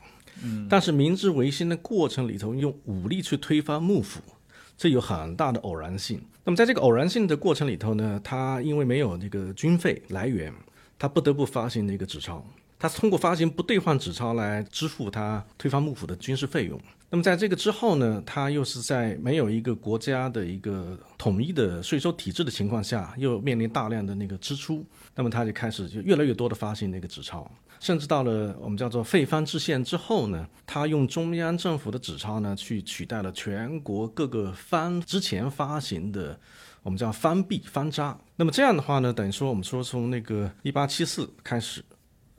[0.68, 4.20] 但是明治维新的过程里头用武力去推翻幕府，
[4.76, 6.20] 这有很大的偶然性。
[6.44, 10.52] 那么在这个偶然性的过程里头呢，他因为没有这个军费来源，
[10.98, 12.44] 他不得不发行那个纸钞。
[12.80, 16.80] 他通过发行不兑换纸钞来支付他推翻幕府的军事费用。
[17.10, 36.38] 那么在这个之后呢，他又是在没有一个国家的一个统一的税收体制的情况下，又面临大量的那个支出，那么他就开始就越来越多的发行那个纸钞，甚至到了我们叫做废藩置县之后呢，他用中央政府的纸钞呢去取代了全国各个藩之前发行的
[36.82, 38.18] 我们叫藩币、藩札。
[38.36, 41.84] 那么这样的话呢，等于说我们说从那个一八七四开始。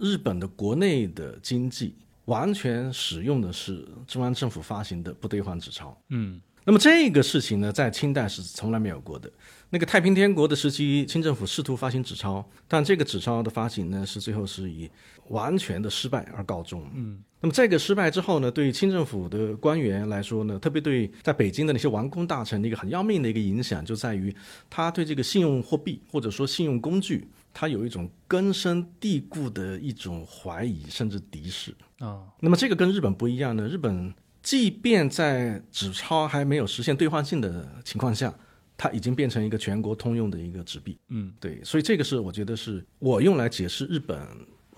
[0.02, 6.02] 日本的国内的经济完全使用的是中央政府发行的不兑换纸钞。
[6.08, 9.30] 嗯，那么这个事情呢，在清代是从来没有过的。
[9.70, 14.90] 那个太平天国的时期，清政府试图发行纸钞，但这个纸钞的发行呢，是最后是以
[15.30, 16.88] 完全的失败而告终。
[16.94, 24.36] 嗯，那么这个失败之后呢，对于清政府的官员来说呢，特别对在北京的那些王公大臣的一个很要命的一个影响，就在于
[24.70, 32.22] 他对这个信用货币或者说信用工具，他有一种根深蒂固的一种怀疑甚至敌视啊。
[32.40, 34.14] 那么这个跟日本不一样呢，日本
[34.44, 38.34] 即便在纸钞还没有实现兑换性的情况下。
[38.82, 44.18] 它已经变成一个全国通用的一个纸币，嗯，对，所以这个是我觉得是我用来解释日本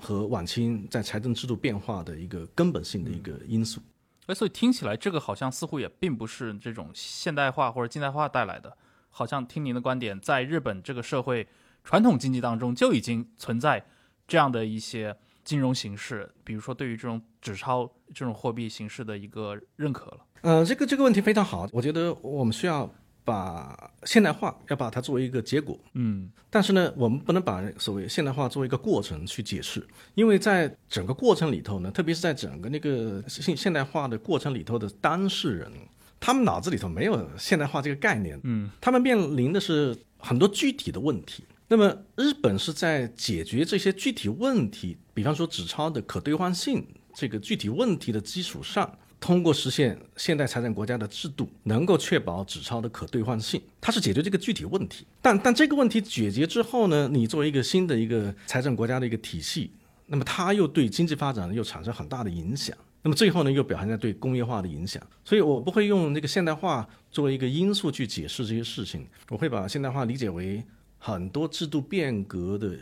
[0.01, 3.79] 和晚清在财政制度变化的一个根本性的一个因素。
[4.25, 8.75] 哎，所以听起来这个好像似乎也并不是这种现代化或者近代化带来的，
[9.09, 11.47] 好像听您的观点，在日本这个社会
[11.83, 13.85] 传统经济当中就已经存在
[14.27, 20.19] 这样的一些金融形式，比如说对于这种纸钞这种货币形式的一个认可了。
[20.41, 22.91] 呃，这个这个问题非常好，我觉得我们需要。
[23.31, 29.81] 把现代化要把它作为一个结果，嗯，但是呢，我们不能把所谓现代化作为一个过程去解释，
[30.15, 35.71] 因为在整个过程里头呢，特别是在整个那个现现代化的过程里头的当事人，
[36.19, 41.45] 他们脑子里头没有现代化这个概念，嗯，他们面临的是很多具体的问题。
[41.69, 48.97] 那么日本是在解决这些具体问题，比方说纸钞的可兑换性这个具体问题的基础上。
[49.21, 55.05] 通过实现现代财政国家的制度，能够确保纸钞的可兑换性，它是解决这个具体问题。
[55.21, 59.69] 但但这个问题解决之后呢，你作为一个新的一个财政国家的一个体系，
[60.07, 62.75] 那么它又对经济发展又产生很大的影响。
[63.03, 65.01] 那么最后呢，又表现在对工业化的影响。
[65.23, 70.63] 所以我不会用这个现代化作为一个因素去解释这些事情，我会把现代化理解为
[70.97, 72.75] 很多制度变革的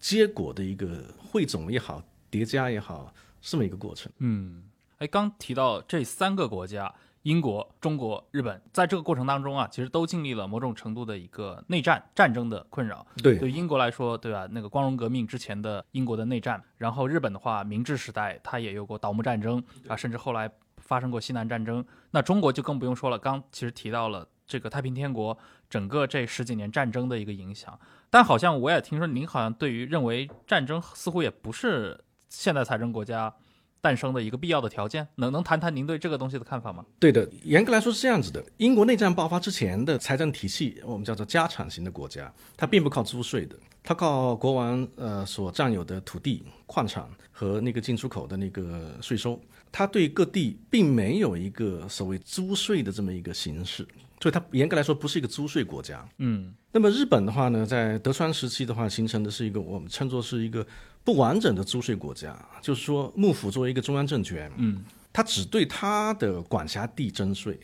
[0.00, 4.10] 结果的一个汇总也好，叠加也好，这么一个过程。
[4.20, 4.62] 嗯。
[4.98, 13.06] 哎，刚提到这三个国家，英国、中国、日本，在这个过程当中啊，其实都经历了某种程度的一个内战、战争的困扰。
[13.22, 14.48] 对，对英国来说，对吧？
[14.50, 21.84] 那个光荣革命之前的英国的内战，然后日本的话，明治时代它也有过倒幕战争啊，甚至后来发生过西南战争。
[22.12, 25.36] 那中国就更不用说了，刚其实提到了这个太平天国
[25.68, 27.78] 整个这十几年战争的一个影响。
[28.08, 33.34] 但好像我也听说，您好像对于认为战争似乎也不是现代财政国家。
[33.80, 36.84] 诞生的一个必要的条件，能能谈谈您对这个东西的看法吗？
[36.98, 38.44] 对的，严格来说是这样子的。
[38.56, 53.86] 英国内战爆发之前的财政体系，我们叫做家产型的国家，它并不靠租税的，它靠国王呃所占有的土地、矿产和那个进出口的那个税收，它对各地并没有一个所谓租税的这么一个形式，
[54.20, 56.04] 所以它严格来说不是一个租税国家。
[56.18, 60.66] 嗯，那么日本的话呢，在德川时期的话，形成的是一个我们称作是一个。
[61.06, 67.56] 不完整的租税国家，就是说幕府作为一个中央政权，嗯，他只对他的管辖地征税，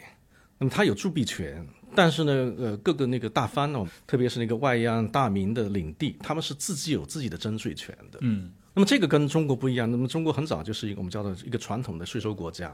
[0.59, 12.73] 那么他有铸币权，但是呢，呃，各个那个大藩哦，特别是那个外央大明的领地，他们是自己有自己的征税权的，嗯，那么这个跟中国不一样，那么中国很早就是一个我们叫做一个传统的税收国家，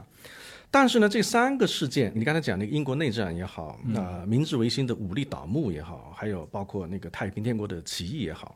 [0.69, 8.55] 但是呢，这三个事件，你刚才讲那个英国内战也好，那明治维新的武力倒幕也好，还有包括那个太平天国的起义也好。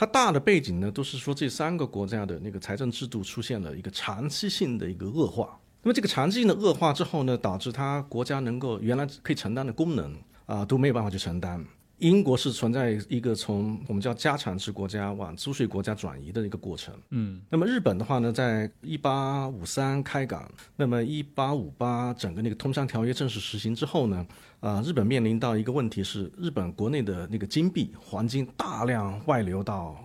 [0.00, 5.58] 它大的背景呢，都是说这三个国家的那个财政制度出现了一个长期性的一个恶化。
[5.82, 11.66] 那么这个长期性的恶化之后呢，导致它国家能够原来可以承担的功能啊都没有办法去承担。
[11.98, 16.94] 英国是存在一个从我们叫家产制国家往租税国家转移的一个过程。
[17.10, 24.26] 嗯，那么日本的话呢，在一八五三开港，那么一八五八整个那个通商条约正式实行之后呢，
[24.60, 29.98] 啊，日本面临到一个问题是，日本国内的那个金币黄金大量外流到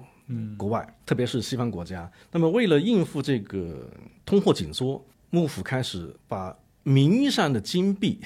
[0.57, 2.11] 国外，特别是西方国家。
[2.31, 3.87] 那么为了应付这个
[4.25, 8.19] 通货紧缩，幕府开始把名义上的金币，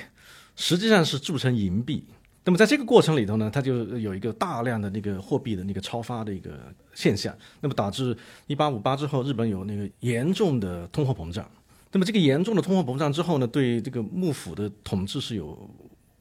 [0.56, 2.06] 实际上是铸成银币。
[2.48, 6.52] 那么在这个过程里头呢，它就有一个大量的那个货币的那个超发的一个
[6.94, 8.16] 现象，那么导致
[8.48, 11.46] 一八五八之后，日本有那个严重的通货膨胀。
[11.92, 15.70] 那么这个严重的通货膨胀之后呢，对这个幕府的统治是有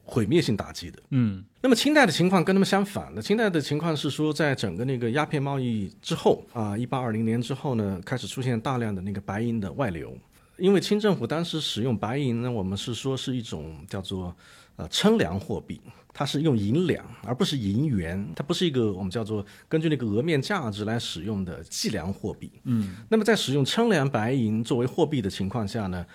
[0.03, 1.01] 毁灭性打击的。
[1.11, 10.13] 嗯，那么清代的情况跟他们相反的，清代的情况是说，在整个那个鸦片贸易之后啊，一八二零年之后呢，开始出现大量的那个白银的外流，
[10.59, 14.35] 因为清政府当时使用白银呢，我们是说是一种叫做
[14.77, 15.81] 呃称量货币。
[16.19, 22.51] 它是用银两，而不是银元，它不是一个我们叫做根据那个额面价值来使用的计量货币。
[22.65, 26.07] 嗯，那么在使用称量白银作为货币的情况下呢，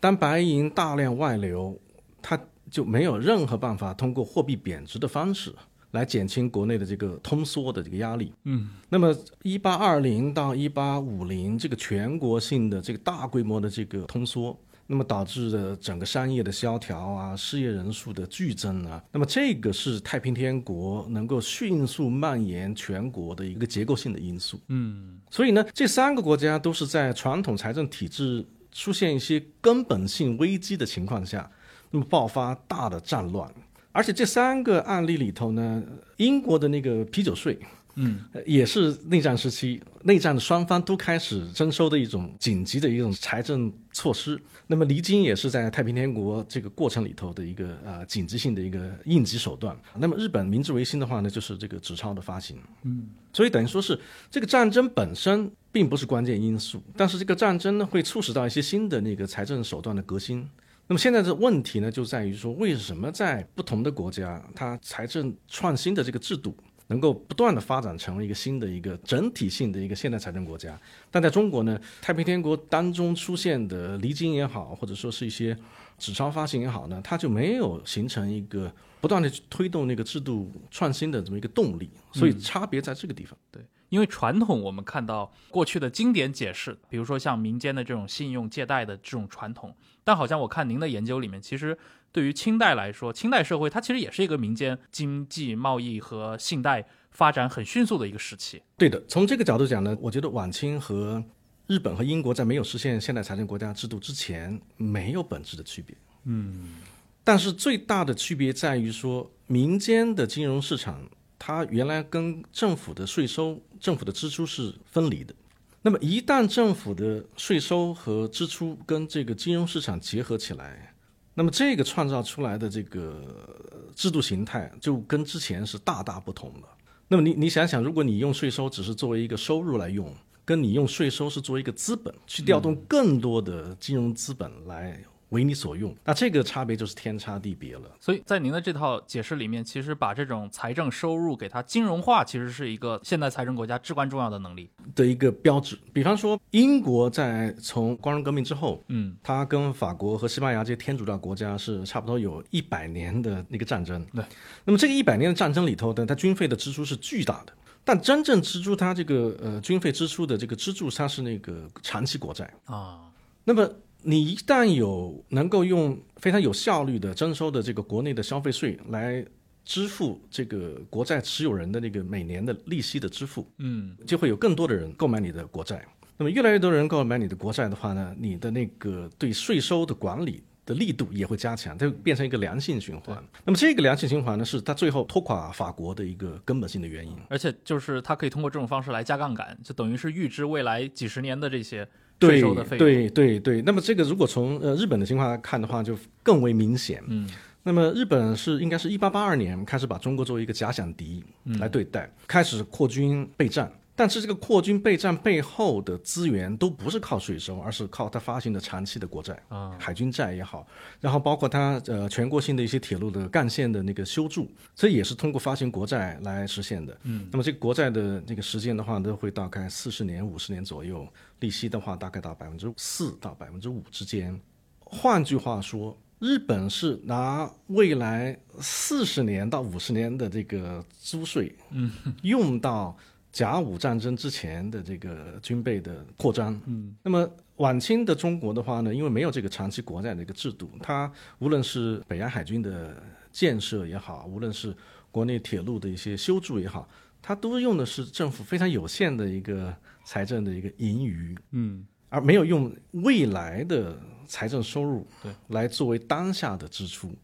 [0.00, 1.78] 当白银大量外流，
[2.22, 5.54] 它就没有任何办法通过货币贬值的方式
[5.90, 8.32] 来减轻国内的这个通缩的这个压力。
[8.44, 14.58] 嗯，那么一八二零到一八五零这个全国性的这个大规模的这个通缩。
[14.92, 24.58] 那么导致的整个商业的萧条啊，失业人数的剧增啊，那么这个是太平天国能够迅速蔓延全国的一个结构性的因素。
[24.66, 31.48] 嗯，所以呢，这三个国家都是在传统财政体制出现一些根本性危机的情况下，
[31.92, 33.48] 那么爆发大的战乱。
[33.92, 35.80] 而且这三个案例里头呢，
[36.16, 37.56] 英国的那个啤酒税。
[38.02, 44.40] 嗯，也是内战时期，内战的双方都开始征收的一种紧急的一种财政措施。
[44.66, 49.76] 那么离京也是在太平天国这个过程里头的一个呃紧急性的一个应急手段。
[49.98, 52.56] 那么日本明治维新的话呢，就是这个纸钞的发行。
[52.84, 53.98] 嗯，所以等于说是
[54.30, 60.48] 这个战争本身并不是关键因素，但是这个战争呢会促使到一些新的那个财政手段的革新。
[60.86, 66.56] 那么现在的问题呢就在于说，为什么在不同的国家，它财政创新的这个制度？
[66.90, 70.78] 能够不断的发展成为一个新的一个整体性的一个现代财政国家，
[71.10, 75.56] 但在中国呢，太平天国当中出现的离京也好，或者说是一些
[75.98, 83.38] 纸钞发行也好呢，它就没有形成一个不断的推动那个制度创新的这么一个动力，所以差别在这个地方。
[83.52, 91.76] 对，因为传统我们看到过去的经典解释，比如说像民间的这种信用借贷的这种传统，但好像我看您的研究里面，其实。
[92.12, 98.60] 对于清代来说，清代社会它其实也是一个民间经济贸易和信贷发展很迅速的一个时期。
[98.76, 101.22] 对的，从这个角度讲呢，我觉得晚清和
[101.68, 105.96] 日本和英国在没有实现现代财政国家制度之前没有本质的区别。
[106.24, 106.74] 嗯，
[107.22, 111.08] 但是最大的区别在于说，民间的金融市场
[111.42, 115.34] 它原来跟政府的税收、政府的支出是分离的。
[115.80, 120.94] 那么一旦政府的税收和支出跟这个金融市场结合起来，
[121.32, 126.68] 那么这个创造出来的这个制度形态就跟之前是大大不同了。
[127.08, 135.02] 那么你你想想，如果你用税收只是作为一个收入来用，跟你用税收是作为一个资本去调动更多的金融资本来。
[135.30, 137.82] 为你所用，那这个差别就是天差地别了。
[137.98, 145.78] 所以在您的这套解释里面，其实把这种财政收入给它金融化，其实是一个现代财政国家至关重要的能力的一个标志。
[145.92, 154.04] 比方说，英国在从光荣革命之后，嗯，它跟法国和西班牙这些天主教国家是差不多有一百年的那个战争。
[154.14, 154.24] 对，
[154.64, 157.52] 那么这个一百年的战争里头呢，它军费的支出是巨大的，
[157.84, 163.00] 但真正支出它这个呃军费支出的这个支柱，它是那个长期国债啊。
[163.44, 163.68] 那么
[164.02, 169.24] 你一旦有能够用非常有效率的征收的这个国内的消费税来
[169.64, 175.84] 支付这个国债持有人的那个每年的利息的支付，嗯，就会有更多的人购买你的国债。
[176.16, 183.22] 那么越来越多人购买你的国债的话呢，你的那个对税收的管理的力度也会加强，它变成一个良性循环。
[183.44, 187.14] 那么这个良性循环呢，是它最后拖垮法国的一个根本性的原因。
[187.28, 191.86] 而且就是它可以通过这种方式来加杠杆，就等于是预支未来几十年的这些。
[192.20, 192.40] 对
[192.78, 197.02] 对对对，那么这个如果从呃日本的情况来看的话，就更为明显。
[197.08, 197.26] 嗯，
[197.62, 201.24] 那么日本是应该是一八八二年开始把中国作为一个假想敌
[201.58, 203.72] 来对待，开始扩军备战。
[204.00, 210.66] 但是这个扩军备战背后的资源都不是靠税收，而是靠它发行的长期的国债啊，海军债也好，
[211.00, 216.98] 然后包括它呃全国性的一些铁路的干线的那个修筑，这也是通过发行国债来实现的。
[217.02, 221.06] 嗯，那么这个国债的那个时间的话，都会大概四十年、五十年左右，
[221.40, 224.40] 利息的话大概到百分之四到百分之五之间。
[224.78, 232.96] 换句话说，日本是拿未来四十年到五十年的这个租税，嗯，用到。
[233.32, 244.74] 甲午战争之前的这个军备的扩张，嗯，那么晚清的中国的话呢，因为没有这个长期国债的一个制度，它无论是北洋海军的建设也好，无论是
[245.12, 246.88] 国内铁路的一些修筑也好，
[247.22, 249.72] 它都用的是政府非常有限的一个
[250.04, 257.14] 财政的一个盈余，嗯，而没有用未来的财政收入对来作为当下的支出。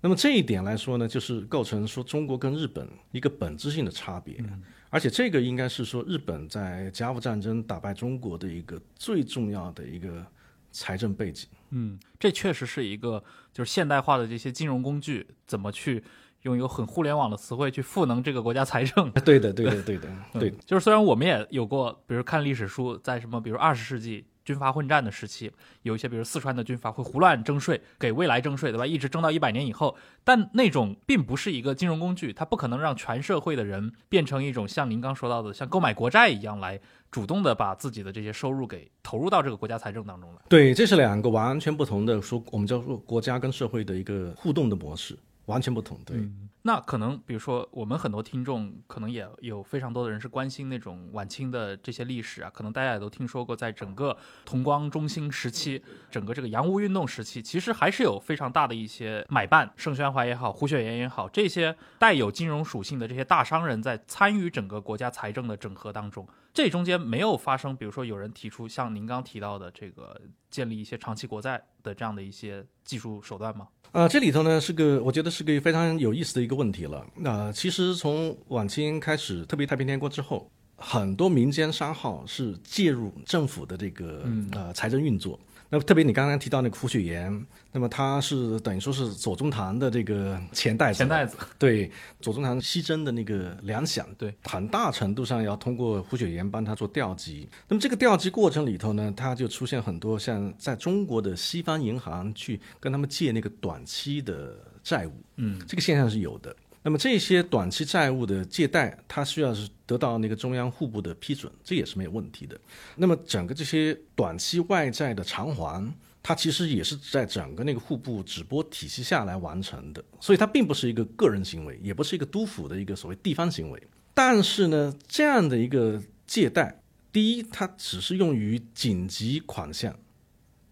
[0.00, 4.42] 那么这一点来说呢，就是构成说中国跟日本一个本质性的差别。
[4.90, 10.26] 而且这个应该是说，日本在甲午战争打败中国的一个最重要的一个
[10.70, 11.48] 财政背景。
[11.70, 13.22] 嗯，这确实是一个
[13.52, 16.02] 就是现代化的这些金融工具怎么去
[16.42, 19.10] 用一个很互联网的词汇去赋能这个国家财政。
[19.24, 20.50] 对的，对的，对的， 对。
[20.66, 24.26] 就是虽然我们也有过，比如看历史书，在什么，比如二十世纪。
[24.44, 25.50] 军阀混战的时期，
[25.82, 28.86] 有一些比如四川的军阀会胡乱征税，给未来征税，对吧？
[28.86, 40.40] 一直征到一百年以后，但那种并不是一个金融工具，它不可能让全社会的人变成一种像您刚说到的，像购买国债一样来主动的把自己的这些收入给投入到这个国家财政当中来。
[40.48, 45.16] 对，这是两个完全不同的说，我们叫做国家跟社会的一个互动的模式。
[45.50, 45.98] 完全不同。
[46.06, 46.16] 对，
[46.62, 66.26] 那可能比如说我们很多听众可能也有非常多的人是关心那种晚清的这些历史啊，可能大家也都听说过，在整个同光中兴时期，整个这个洋务运动时期，其实还是有非常大的一些买办，盛宣怀也好，胡雪岩也好，这些带有金融属性的这些大商人在参与整个国家财政的整合当中。
[66.52, 70.20] 这中间没有发生，比如说有人提出像您刚提到的这个
[70.50, 73.68] 建立一些长期国债的这样的一些技术手段吗？
[73.92, 77.06] 呃，这里头呢是个我觉得是个非常有意思的一个问题了。
[77.16, 85.38] 那其实从晚清开始，特别太平天国之后，很多民间商号是介入政府的这个呃财政运作。
[85.72, 91.88] 那么特别你刚刚提到那个胡雪岩，那么他是等于说是左宗棠的这个钱袋子，钱袋子，对，
[92.20, 97.48] 左宗棠西征的那个粮饷，对，很大程度上要通过胡雪岩帮他做调集。
[97.68, 106.54] 那么这个调集过程里头呢，他就出现很多像在中国的西方银行去跟他们借那个短期的债务，嗯，这个现象是有的。
[106.82, 112.58] 那么这些短期债务的借贷，它需要是得到那个中央户部的批准，这也是没有问题的。
[112.96, 123.82] 那么整个这些短期外债的偿还，它其实也是在整个那个户部直拨体系下来完成的，所以它并不是一个个人行为，也不是一个督府的一个所谓地方行为。
[124.14, 126.80] 但是呢，这样的一个借贷，
[127.12, 129.92] 第一，它只是用于紧急款项；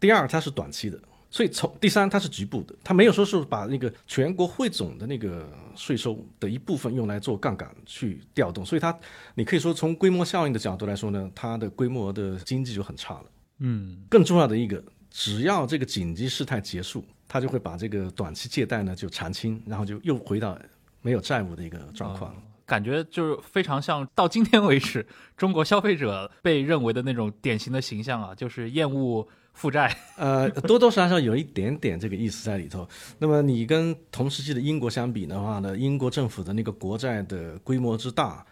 [0.00, 0.98] 第二，它是短期的。
[1.30, 5.46] 所以从第三，它是局部的，它没有说是把那个全国汇总的那个
[5.78, 8.94] 税收的一部分用来做杠杆去调动，所以它，
[9.34, 13.24] 你可以说从规模效应的角度来说呢，它的规模的经济就很差了。
[13.60, 20.58] 嗯，更重要的一个，只要这个紧急事态结束，它就会把这个短期借贷呢就偿清，然后就又回到
[21.00, 22.34] 没有债务的一个状况。
[22.66, 25.06] 感觉就是非常像到今天为止
[25.36, 29.26] 中国消费者被认为的那种典型的形象啊，就是厌恶。
[29.58, 32.88] 负债，呃，多多少少有一点点这个意思在里头。
[33.18, 38.46] 那么你跟同时期的英国相比的话呢，英国政府的那个国债的规模之大，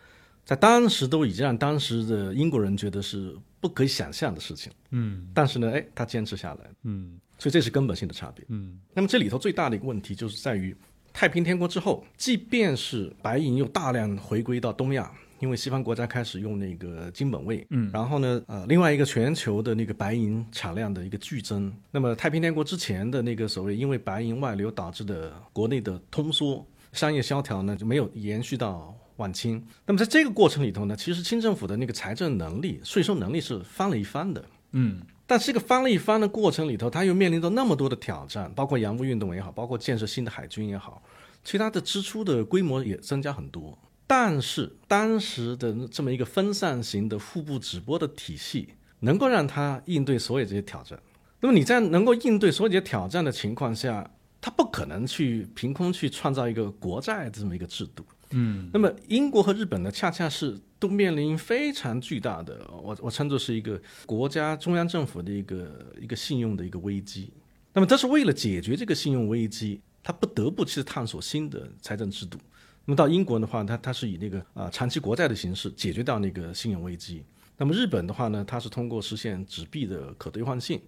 [0.44, 4.72] 在当时都已经让当时的英国人觉得是不可以想象的事情。
[4.90, 6.61] 嗯，但是呢，哎，他坚持下来。
[6.82, 8.44] 嗯，所以这是根本性的差别。
[8.48, 10.76] 嗯，那么这里头最大的一个问题就是在于
[11.12, 15.12] 太平天国之后，即便是白银又大量回归到东亚。
[15.39, 29.62] 因为西方国家开始用那个金本位，嗯，然后呢，呃，另外一个全球的那个白银产量的一个剧增，那么太平天国之前的那个所谓因为白银外流导致的国内的通缩、商业萧条呢，就没有延续到晚清。
[29.84, 41.03] 那么在这个过程里头呢，其实清政府的那个财政能力、税收能力是翻了一番的，嗯，但这个翻了一番的过程里头，它又面临着那么多的挑战，包括洋务运动也好，包括建设新的海军也好，
[41.45, 43.76] 其他的支出的规模也增加很多。
[44.07, 48.68] 但是当时的这么一个分散型的户部直播的体系，
[49.00, 50.98] 能够让他应对所有这些挑战。
[51.40, 54.09] 那么你在能够应对所有这些挑战的情况下，
[54.40, 58.04] 他不可能去凭空去创造一个国债这么一个制度。
[58.30, 67.32] 嗯，那么英国和日本呢，恰恰是都面临非常巨大的，我我称作是一个国家中央政府的一个一个信用的一个危机。
[67.72, 72.38] 那么这是为了解决这个信用危机，他不得不去探索新的财政制度。
[72.87, 77.24] 那么到英国的话，它它是以那个啊长期国债的形式解决掉那个信用危机。
[77.59, 80.80] 那么日本的话呢，它是通过实现纸币的可兑换性，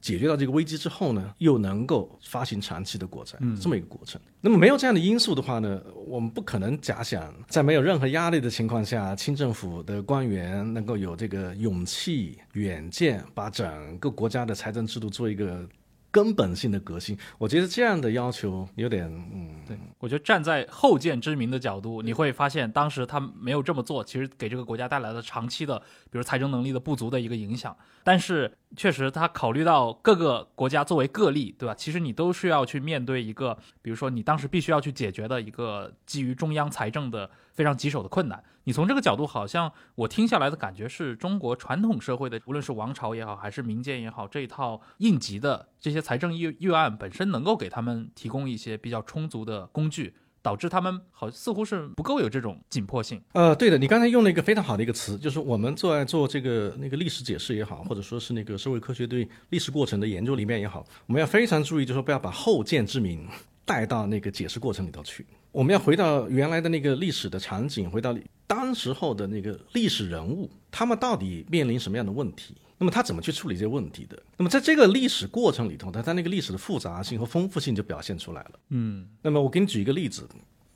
[0.00, 4.18] 解决到这个危机之后呢，又能够发行长期的国债，这么一个过程。
[4.40, 15.68] 那么没有这样的因素的话呢，我们不可能假想在没有任何压力的情况下，清政府的官员能够有这个勇气、远见，把整个国家的财政制度做一个。
[16.12, 25.78] 根本性的革新，我觉得这样的要求有点，嗯，对我觉得站在后见之明的角度，你会发现当时他没有这么做，其实给这个国家带来了长期的，
[26.10, 27.74] 比如财政能力的不足的一个影响。
[28.04, 31.74] 但是确实，他考虑到各个国家作为个例，对吧？
[31.74, 38.42] 其实你都需要去面对一个，比如说你当时必须要去解决的一个基于中央财政的非常棘手的困难。
[38.64, 53.20] 你从这个角度，好像我听下来的感觉是中国传统社会的，无论是王朝也好，还是民间也好，这一套应急的这些财政预预案本身，能够给他们提供一些比较充足的工具，导致他们好似乎是不够有这种紧迫性。
[53.32, 63.26] 呃，对的，你刚才用了一个非常好的一个词，就是我们做做这个那个历史解释也好，或者说是那个社会科学对历史过程的研究里面也好，我们要非常注意，就是说不要把后见之明
[63.64, 65.26] 带到那个解释过程里头去。
[65.52, 72.56] 我们要回到原来的那个历史的场景，回到当时候的那个历史人物，他们到底面临什么样的问题？
[72.78, 74.20] 那么他怎么去处理这些问题的？
[74.38, 78.50] 那么在这个历史过程里头，他他那个历史的复杂性和丰富性就表现出来了。
[78.70, 80.26] 嗯，那么我给你举一个例子，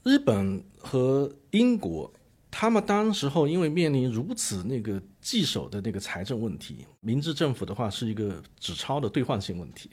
[0.04, 2.12] 日本和英国，
[2.50, 9.90] 他们当时候因为面临如此那个棘手的那个财政问题，明治政府的话是一个纸钞的兑换性问题，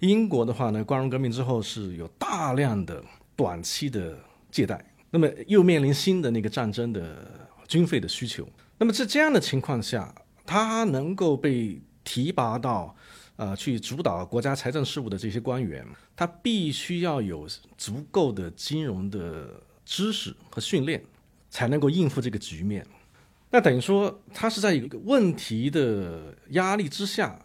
[0.00, 3.04] 英国的话呢，光荣革命之后是有大量的。
[3.36, 4.18] 短期的
[4.50, 8.48] 借贷，那么又面临新的那个战争的军费的需求。
[8.78, 10.12] 那么在这样的情况下，
[10.44, 12.96] 他能够被提拔到
[13.36, 21.02] 呃去主导国家财政事务的这些官员，他必须要有足够的金融的知识和训练，
[21.50, 22.86] 才能够应付这个局面。
[23.50, 27.38] 那等于说，他是在一个问题的压力之下，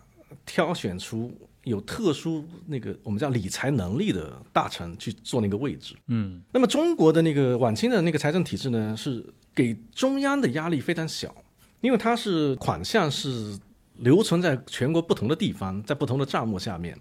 [0.46, 1.32] 挑选出
[1.64, 5.96] 有特殊那个我们叫理财能力的大臣去做那个位置。
[6.08, 11.36] 嗯，那么中国的那个晚清的那个财政体制呢，是给中央的压力非常小，
[11.82, 13.60] 因为它是款项是
[13.98, 16.98] 留存在全国不同的地方，在不同的账目下面。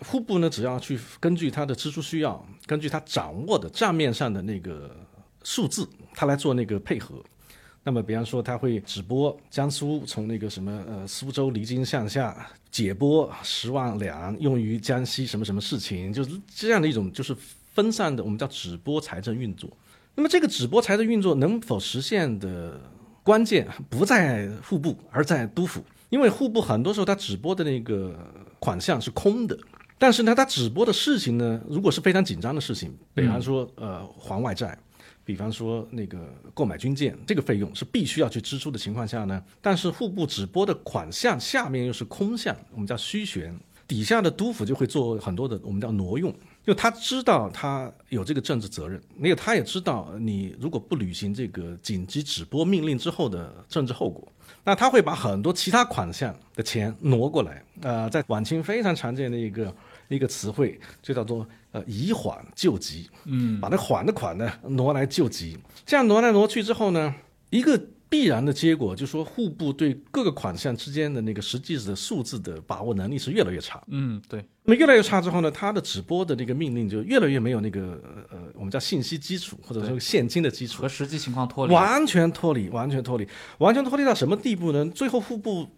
[0.00, 4.96] 户部呢，只要去根据他的支出需要，根据他掌握的账面上的那个
[5.42, 7.22] 数字，他来做那个配合。
[7.88, 17.34] 那么，比方说，他会直拨江苏从那个什么呃苏州离京向下解拨十万两，用于江西什么什么事情，就是这样的一种就是
[17.72, 19.70] 分散的，我们叫直拨财政运作。
[20.14, 22.78] 那么，这个直拨财政运作能否实现的
[23.22, 28.14] 关键不在户部，而在督府，因为户部很多时候他直拨的那个
[28.58, 29.58] 款项是空的，
[29.98, 34.78] 但是呢，他直拨的事情呢，如果是非常紧张的事情，比方说呃还外债。
[35.28, 43.54] 比方说，那个购买军舰，这个费用是必须要去支出的情况下呢，但是户部直拨的款项下面又是空项，我们叫虚悬，
[43.86, 54.26] 底下的督府就会做很多的我们叫挪用，就他知道他有这个政治责任，那个他也知道你如果不履行这个紧急止拨命令之后的政治后果，
[54.64, 57.62] 那他会把很多其他款项的钱挪过来。
[57.82, 59.74] 呃，在晚清非常常见的一个
[60.08, 61.46] 一个词汇就叫做。
[61.70, 67.14] 呃，以缓救急，嗯，把那缓的款呢挪来救急，这样挪来挪去之后呢，
[67.50, 73.82] 一个必然的结果就是说，户部对各个款项之间的那个实际的数字的把握能力是越来越差。
[73.88, 74.42] 嗯，对。
[74.64, 78.00] 那么越来越差之后呢，他的直播的那个命令就越来越没有那个
[78.30, 84.86] 呃，我们叫信息基础或者说现金的基础和实际情况脱离，完全脱离，完全脱离，完全脱离到什么地步呢？
[84.86, 85.68] 最后户部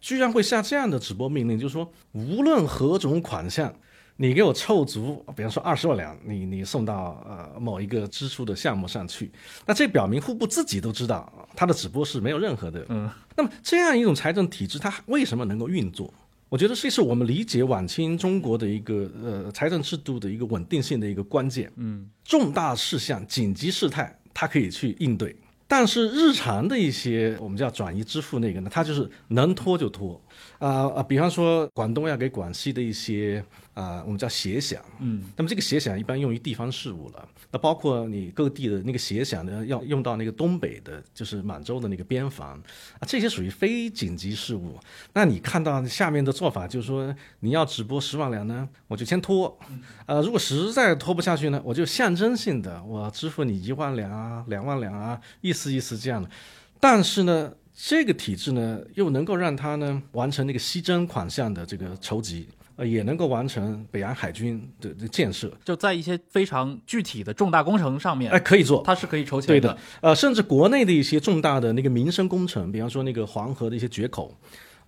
[0.00, 3.74] 居然会下这样的直播命令，就是说，无论何种款项。
[4.16, 9.28] 你给我凑足，比方说二十万两，你你送到呃某一个支出的项目上去，
[9.66, 12.86] 那这表明户部自己都知道，它的直播是没有任何的。
[12.90, 16.14] 嗯，那么这样一种财政体制，它为什么能够运作？
[16.48, 21.72] 我觉得这是我们理解晚清中国的一个呃财政制度的一个稳定性的一个关键。
[21.74, 25.34] 嗯，重大事项、紧急事态，它可以去应对，
[25.66, 30.22] 但是日常的一些我们叫转移支付那个呢，它就是能拖就拖。
[30.60, 33.44] 啊啊，比方说广东要给广西的一些。
[33.74, 37.28] 啊，我们叫协饷，嗯，那么这个协饷一般用于地方事务了。
[37.50, 42.60] 那包括你各地的那个协饷呢，要用到那个东北的，就是满洲的那个边防
[42.98, 44.78] 啊，这些属于非紧急事务。
[45.12, 49.58] 那你看到下面的做法，就是说你要只拨十万两呢，我就先拖，
[50.06, 56.30] 呃，如果实在拖不下去呢，我就象征性的我支付你一万两啊、两万两啊，意思意思这样的。
[56.78, 62.48] 但是呢，这个体制呢，又能够让他呢完成那个西征款项的这个筹集。
[62.76, 69.60] 呃，也能够完成北洋海军的的建设，就在一些非常具体的重大工程上面，哎，可以做，它是可以筹钱的。
[69.60, 74.36] 对的，呃，甚至国内的一些重大的那个民生工程，比方说那个黄河的一些决口，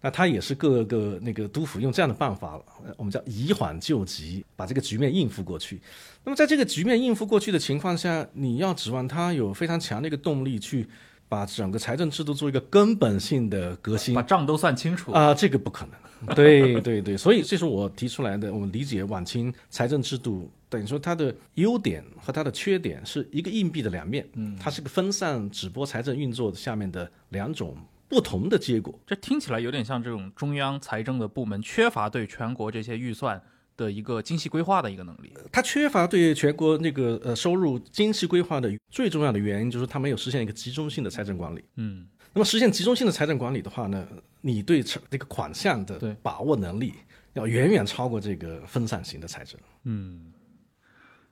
[0.00, 2.60] 那它也是各个那个督府用这样的办法，
[2.96, 5.80] 我们叫以缓救急，把这个局面应付过去。
[6.24, 10.88] 那么在这个局面应付过去的情况下，你要指望它有非常强的一个动力去。
[11.28, 16.34] 把整个财政制度做一个根本性的革新，把账都算清楚啊，这个不可能。
[16.34, 18.52] 对对对，所以这是我提出来的。
[18.52, 24.26] 我们理解晚清财政制度，等于说它的优点和它的缺点是一个硬币的两面。
[24.34, 27.76] 嗯，它是个分散直播财政运作下面的两种
[28.08, 28.98] 不同的结果。
[29.06, 33.40] 这听起来有点像这种中央财政的部门缺乏对全国这些预算。
[33.76, 41.62] 的一个精细规划的一个能力，它缺乏对全国那个呃收入精细规划的最重要的原因就是它没有实现一个集中性的财政管理。
[41.76, 44.06] 嗯，那么实现集中性的财政管理的话呢，
[44.40, 46.94] 你对这个款项的把握能力
[47.34, 49.60] 要远远超过这个分散型的财政。
[49.84, 50.32] 嗯，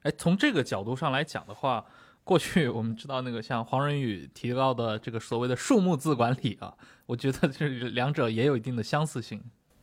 [0.03, 1.85] 哎，从这个角度上来讲的话，
[2.25, 6.75] 过去我们知道那个像黄仁宇提到的这个所谓的数目字管理啊，
[7.07, 9.43] 我觉得这两者也有一定的相似性。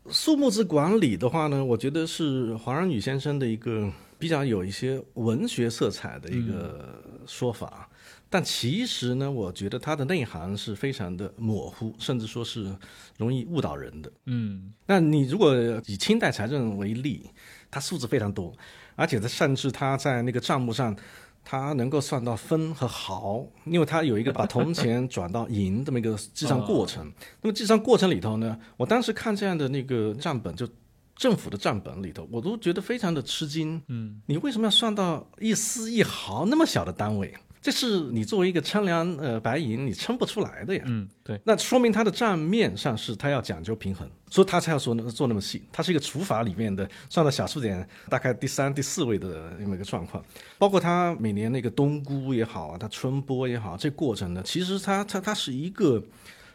[0.09, 7.87] 数目字管理的话呢，我觉得是黄仁宇先生的一个比较有一些文学色彩的一个说法，
[8.29, 12.75] 但其实呢，我觉得它的内涵是非常的模糊，甚至说是
[13.17, 14.11] 容易误导人的。
[14.25, 17.29] 嗯，那你如果以清代财政为例，
[17.69, 18.53] 它数字非常多，
[18.95, 20.95] 而且它甚至它在那个账目上。
[21.43, 27.11] 它能够算到分和毫，因为它有一个把铜钱转到银这么一个计算过程。
[27.41, 30.67] 那么计算过程里头呢，我当时看这样的那个账本，就
[31.15, 33.81] 政府的账本里头，我都觉得非常的吃惊。
[33.87, 37.33] 嗯，你为什么要算到一丝一毫那么小的单位？
[37.61, 40.81] 这是你作为一个称量呃白银，你称不出来的呀。
[40.87, 45.61] 嗯，对，那说明它的账面上是它要讲究平衡，所以它才要说做那么细。
[45.71, 50.25] 它是一个除法里面的算到小数点大概第三、第四位的那么一个状况，
[50.57, 56.03] 包括它每年那个冬菇也好啊，它春播也好，这过程呢，其实它它它是一个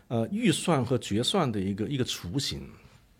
[0.09, 2.69] 呃预算和决算的一个一个雏形，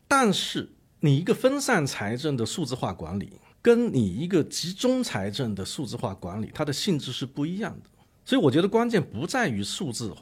[0.09, 0.69] 但是
[0.99, 3.31] 你一个分散财政的数字化管理。
[3.67, 7.91] 跟你一个集中财政的数字化管理，它的性质是不一样的。
[8.25, 10.15] 所以我觉得关键不在于数字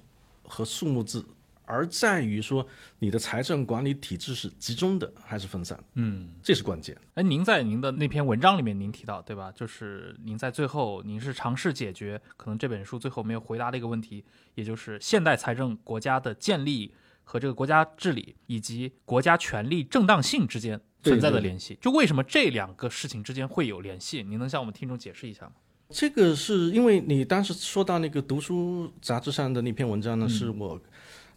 [0.44, 1.22] 和数目字，
[1.66, 2.66] 而在于说
[2.98, 5.78] 你的财政管理体制是集中的还是分散。
[5.92, 6.96] 嗯，这是关键。
[7.16, 9.52] 哎，您在您的那篇文章里面，您提到对吧？
[9.52, 14.24] 就是您在最后，您是尝试解决可能这本书最后没有回答的一个问题，
[14.54, 20.80] 也就是现代财政国家的建立和这个国家治理以及国家权力正当性之间。
[21.10, 24.22] 存在的联系，就为什么这两个事情之间会有联系？
[24.22, 25.52] 你能向我们听众解释一下吗？
[25.90, 30.80] 这个是因为你当时说到那个读书杂志上的那篇文章呢，是我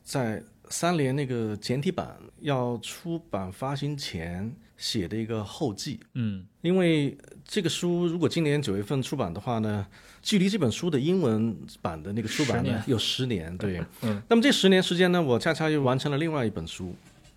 [0.04, 6.00] 在三联那个简体版要出版发行前写的一个后记。
[6.14, 7.16] 嗯，因为
[7.46, 9.86] 这个书如果今年九月份出版的话呢，
[10.22, 13.56] 距离这本书的英文版的那个出版呢有十年。
[13.58, 16.96] 对，嗯，那么这十年时间呢，我恰恰又完成了另外一本书。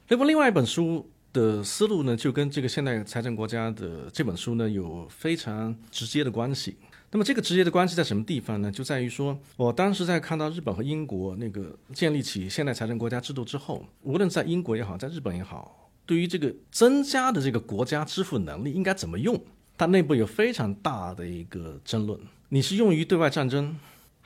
[0.08, 1.10] 那么另外一本书。
[1.32, 6.76] 的思路呢，就跟这个现代财政国家的这本书呢有非常直接的关系。
[7.12, 8.70] 那么这个直接的关系在什么地方呢？
[8.70, 19.40] 就在于说，我当时在看到日本和英国那个建立起现代财政国家制度之后，无论在英国也好，在日本也好，对于这个增加的这个国家支付能力应该怎么用，
[19.76, 22.16] 它内部有非常大的一个争论。
[22.50, 23.76] 你是用于对外战争？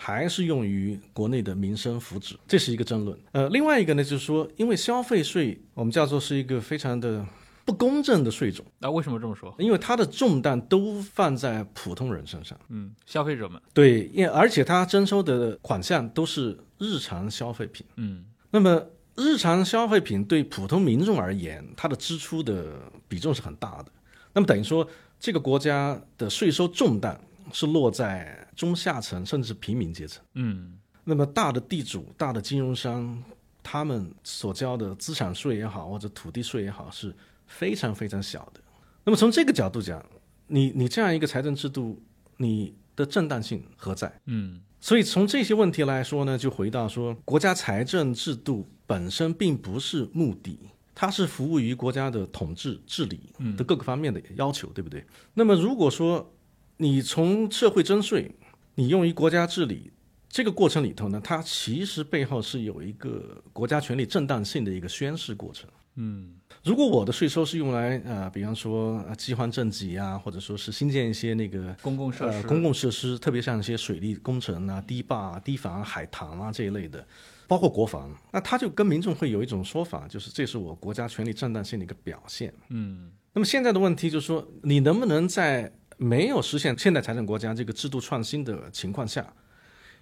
[0.05, 3.19] 还是用于国内的民生福祉，这是一个争论。
[3.33, 7.25] 呃，另外一个呢，就是说，因为消费税我们叫做是一个非常的
[7.65, 8.63] 不公正的税种。
[8.81, 9.55] 那为什么这么说？
[9.59, 12.59] 因为它的重担都放在普通人身上。
[12.69, 13.59] 嗯，消费者们。
[13.73, 17.87] 对，因而且它征收的款项都是日常消费品。
[17.97, 18.85] 嗯，那么
[19.17, 22.79] 日常消费品对普通民众而言，它的支出的
[23.09, 23.87] 比重是很大的。
[24.35, 24.87] 那么等于说，
[25.19, 27.19] 这个国家的税收重担。
[27.53, 30.25] 是落在中下层甚至平民阶层。
[30.35, 33.23] 嗯，那么大的地主、大的金融商，
[33.63, 37.15] 他们所交的资产税也好，或者土地税也好，是
[37.47, 38.61] 非常非常小的。
[39.05, 40.05] 那么从这个角度讲，
[40.47, 42.03] 你你这样一个财政制度，
[42.39, 44.21] 你的正当性何在？
[44.27, 50.59] 嗯，所以从这些问题来说呢，就回到说，国家财政制度本身并不是目的，
[50.95, 53.21] 它是服务于国家的统治治理
[53.57, 55.05] 的各个方面的要求，对不对？
[55.35, 56.34] 那么如果说
[56.77, 58.31] 你从社会征税，
[58.75, 59.91] 你用于国家治理
[60.29, 65.69] 这个过程里头呢，它其实背后是有一个国家权力正当性的一个宣示过程。
[65.97, 77.07] 嗯，如果我的税收是用来呃，比方说饥荒赈济啊，或者说是新建一些那个公共设施、公共设施，特别像一些水利工程啊、堤坝、堤防、海塘啊这一类的，
[77.47, 82.53] 包括国防，那他就跟民众会有一种说法，就是这是我国家权力正当性的一个表现。
[82.71, 89.27] 嗯，那么现在的问题就是说，你能不能在没有实现现代财政国家这个制度创新的情况下，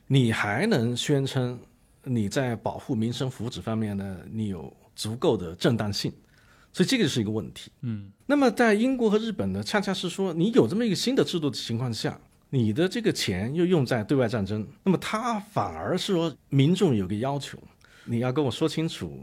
[0.06, 1.58] 你还能宣称
[2.04, 4.18] 你在保护民生福祉方面呢？
[4.30, 6.12] 你有足够的正当性？
[6.72, 7.70] 所以这个就是一个问题。
[7.82, 12.18] 嗯，那么在英国和日本呢，恰恰是说你有这么一个新的制度的情况下，
[12.48, 17.58] 你的这个钱又用在对外战争，那么他反而是说民众有个要求，
[18.04, 19.22] 你要跟我说清楚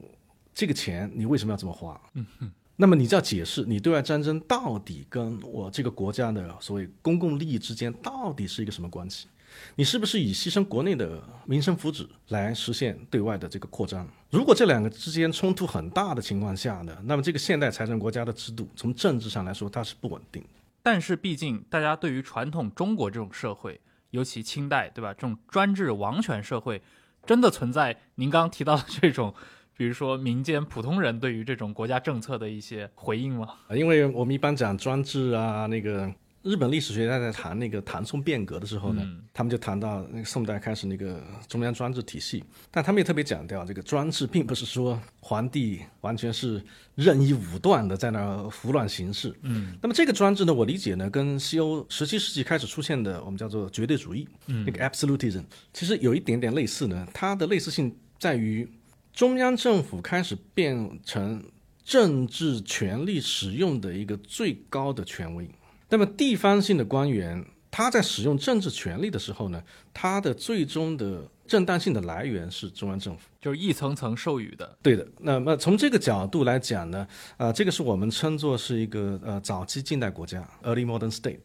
[0.54, 2.00] 这个钱你为什么要这么花？
[2.14, 2.52] 嗯哼。
[2.82, 9.28] 那么你就要解释，你对外战争到底跟我这个国家的所谓公共利益之间到底是一个什么关系？
[9.76, 14.08] 你是不是以牺牲国内的民生福祉来实现对外的这个扩张？
[14.30, 20.42] 如果这两个之间冲突很大的情况下呢，那么这个现代财政国家的制度从政治上来说它是不稳定。
[20.82, 25.14] 但是毕竟大家对于传统中国这种社会，尤其清代，对吧？
[25.14, 26.82] 这种专制王权社会，
[27.26, 29.34] 真的存在您刚刚提到的这种。
[29.80, 33.48] 比如说，民间普通人对于这种国家政策的一些回应吗？
[33.74, 36.14] 因为我们一般讲专制啊，那个
[36.44, 39.02] 日本历史学家在谈那个唐宋变革的时候呢，
[39.34, 46.62] 他们就谈到那个宋代开始那个中央专制体系，但他们也特别强调，这个专制并不是说皇帝完全是
[46.96, 49.34] 任意武断的在那儿胡乱行事。
[49.44, 57.08] 嗯，那么这个专制呢，我理解呢，跟西欧十七世纪开始出现的我们叫做绝对主义，嗯，那个 absolutism，其实有一点点类似呢。
[57.14, 58.70] 它的类似性在于。
[59.14, 61.44] 中央政府开始变成
[61.84, 65.50] 政治权力使用的一个最高的权威，
[65.90, 69.62] 那么地方性的官员他在使用政治权力的时候呢，
[69.94, 73.22] 他的最终的正当性的来源是中央政府。
[73.42, 74.78] 就是一层层授予的。
[74.82, 77.08] 对的，那么从这个角度来讲呢，
[77.38, 81.40] 啊、这个是我们称作是一个呃早期近代国家 （early modern state）。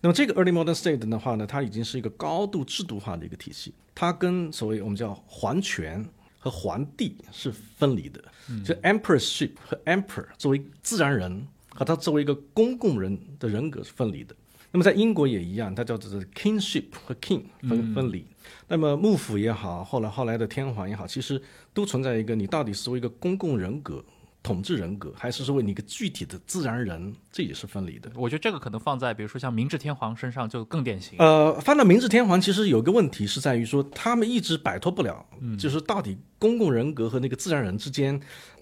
[0.00, 6.06] 那么这个 early modern state 的话呢，它已经是一个高度制度化的一个体系，它跟所谓我们叫皇权
[6.44, 8.22] 和皇帝是分离的，
[8.62, 14.36] 就 emperorship 和 emperor 作为自然人和他作为一个公共人的人格是分离的。
[14.70, 18.26] 那么在英国也一样，它叫做 kingship 和 king 分分离。
[18.68, 21.40] 那么幕府也好，后来后来的天皇也好，其实
[21.72, 24.04] 都存在一个你到底是为一个公共人格、
[24.44, 28.12] 统治人格，还是说为你一个具体的自然人，这也是分离的。
[28.14, 31.18] 我觉得这个可能放在比如说像明治天皇身上就更典型。
[31.18, 35.24] 呃，放到明治天皇，其实有个问题是在于说，他们一直摆脱不了，
[35.58, 38.20] 就是到底公共人格和那个自然人之间，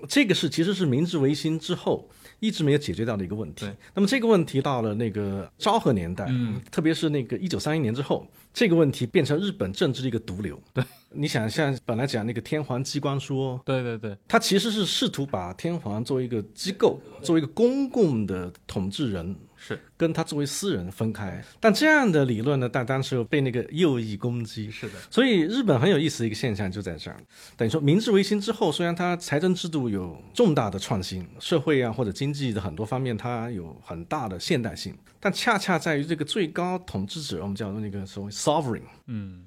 [0.08, 2.08] 这个是其实是明治维新之后
[2.42, 3.74] 一直没有解决掉的一个问题对。
[3.94, 6.28] 那么这个问题到了那个昭和年代，
[6.72, 10.60] 特别是那个一九三一年之后，这个问题变成日本政治的一个毒瘤。
[10.74, 19.78] 对，你想像本来讲那个天皇机关说，对对对，他其实是试图把天皇作为一个机构，作为一个公共的统治人，是。
[19.96, 21.40] 跟他作为私人分开。
[21.60, 24.70] 但这样的理论呢，但当时又被那个右翼攻击。
[24.70, 27.16] 是的，所以日本很有意思的一个现象就在这儿，
[27.56, 39.44] 等于说明治维新之后，虽然它财政制度有重大的创新，社会啊或者经济的很多方面它有很大的现代性，但恰恰在于这个最高统治者，我们叫做那个所谓 sovereign，嗯，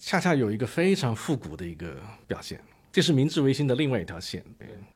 [0.00, 1.96] 恰恰有一个非常复古的一个
[2.26, 2.60] 表现，
[2.98, 4.44] 这是明治维新的另外一条线。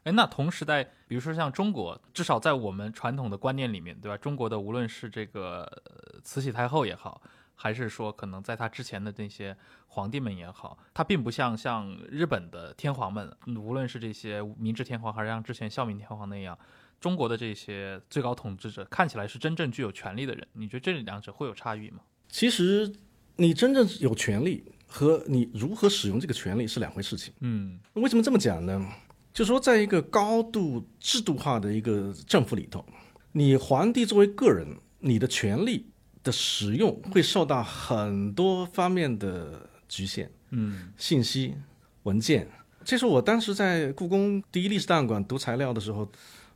[0.03, 4.17] 哎，那同时代，比如说像中国，至少在我们传统的观念里面，对吧？
[4.19, 7.23] 中国的无论是这个呃慈禧太后也好，
[7.55, 16.59] 还是说可能在她之前的那些皇帝们也好，他并不像像日本的天皇们，嗯无论是这些明治天皇，还是像之前孝明天皇那样，
[16.99, 20.45] 中国的这些最高统治者看起来是真正具有权力的人。
[20.55, 22.01] 你觉得这两者会有差异吗？
[22.29, 22.93] 其实
[23.37, 27.33] 你真正有权利和你如何使用这个权利是两回事情。
[27.41, 28.87] 嗯为什么这么讲呢？
[29.33, 32.85] 就说在一个高度制度化的一个政府里头，
[33.33, 34.69] 你皇帝作为个人，
[34.99, 35.87] 你的权利
[36.23, 41.55] 的使用会受到很多方面的局限，嗯信息、
[42.03, 42.47] 文件。
[42.85, 46.07] 这是我当时在故宫第一历史档案馆读材料的时候，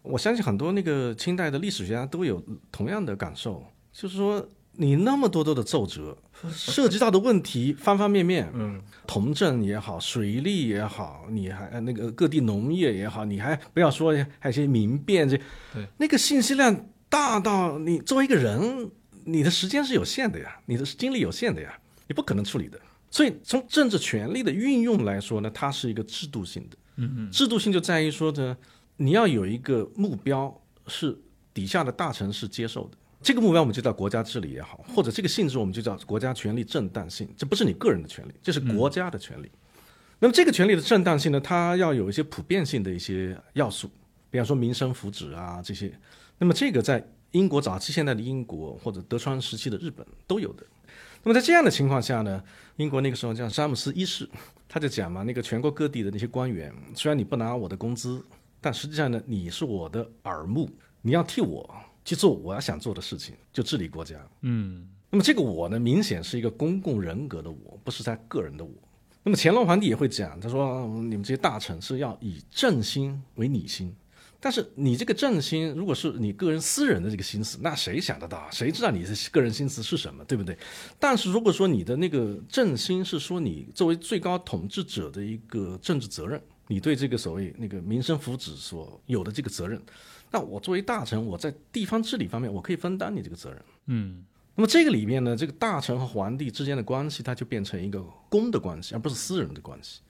[0.03, 4.47] 我相信很多那个清代的历史学家都有同样的感受，就是说
[4.79, 6.17] 你那么多多的奏折，
[6.53, 15.37] 涉及到的问题方方面面，嗯，铜政也好，水利也好，你还呃那个各地农业也好，你还不要说还有些民变这，
[15.73, 18.91] 对，那个信息量大到你作为一个人，
[19.25, 22.79] 你的时间是有限的呀，你的精力有限的呀，你不可能处理的。
[23.11, 26.77] 所以从政治权力的运用来说呢，它是一个制度性的。
[26.97, 28.57] 嗯嗯，制度性就在于说呢，
[28.97, 31.17] 你要有一个目标是
[31.55, 32.97] 底下的大臣是接受的。
[33.23, 37.29] 这个目标我们就叫国家治理也好，或者这个性质我们就叫国家权力正当性。
[37.37, 39.51] 这不是你个人的权利，这是国家的权利。
[40.19, 43.91] 那么这个权利的正当性呢，它要有一些普遍性的一些要素，
[44.31, 45.93] 比方说民生福祉啊这些。
[46.39, 50.65] 那么这个在英国早期现代的英国或者德川时期的日本都有的。
[51.23, 52.43] 那么在这样的情况下呢，
[52.77, 54.29] 英国那个时候叫詹姆斯一世，
[54.69, 58.25] 他就讲嘛，那个全国各地的那些官员，虽然你不拿我的工资，
[58.61, 60.71] 但实际上呢，你是我的耳目，
[61.03, 61.69] 你要替我
[62.07, 64.17] 去做我要想做的事情，就治理国家。
[64.41, 68.71] 嗯那么这个我呢，明显是一个公共人格的我，不是他个人的我。
[69.23, 73.93] 那么乾隆皇帝也会讲，他说嗯你们这些大臣是要以正心为你心，
[74.39, 78.49] 但是你这个正心如果是你个人私人的这个心思，那谁想得到？
[78.53, 80.57] 谁知道你的个人心思是什么，对不对？
[80.99, 89.81] 但是如果说你的那个正心是说你作为最高统治者的一个政治责任，你对这个所谓那个民生福祉所有的这个责任，
[90.31, 93.63] 那我作为大臣，我在地方治理方面我可以分担你这个责任。
[93.87, 94.25] 嗯
[94.55, 100.01] 那么这个里面呢，这个大臣和皇帝之间的关系，它就变成一个公的关系，而不是私人的关系。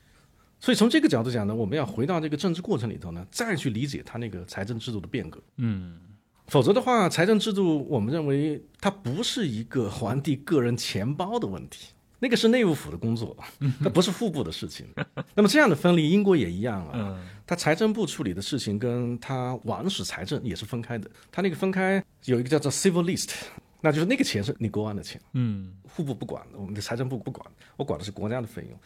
[0.61, 5.41] 所以从这个角度讲呢，我们要回到这个政治过程里头呢，再去理解它那个财政制度的变革。
[5.57, 5.99] 嗯
[6.47, 11.89] 否则的话，财政制度我们认为它不是一个皇帝个人钱包的问题，
[12.19, 13.37] 那个是内务府的工作，
[13.79, 14.87] 那不是户部的事情。
[15.35, 16.93] 那么这样的分离，英国也一样啊。
[16.95, 21.09] 嗯他财政部处理的事情跟他王室财政也是分开的。
[21.31, 23.31] 他那个分开有一个叫做 civil list，
[23.81, 28.77] 那就是那个钱是你国王的钱，嗯户部不管，我们的财政部不管，我管的是国家的费用。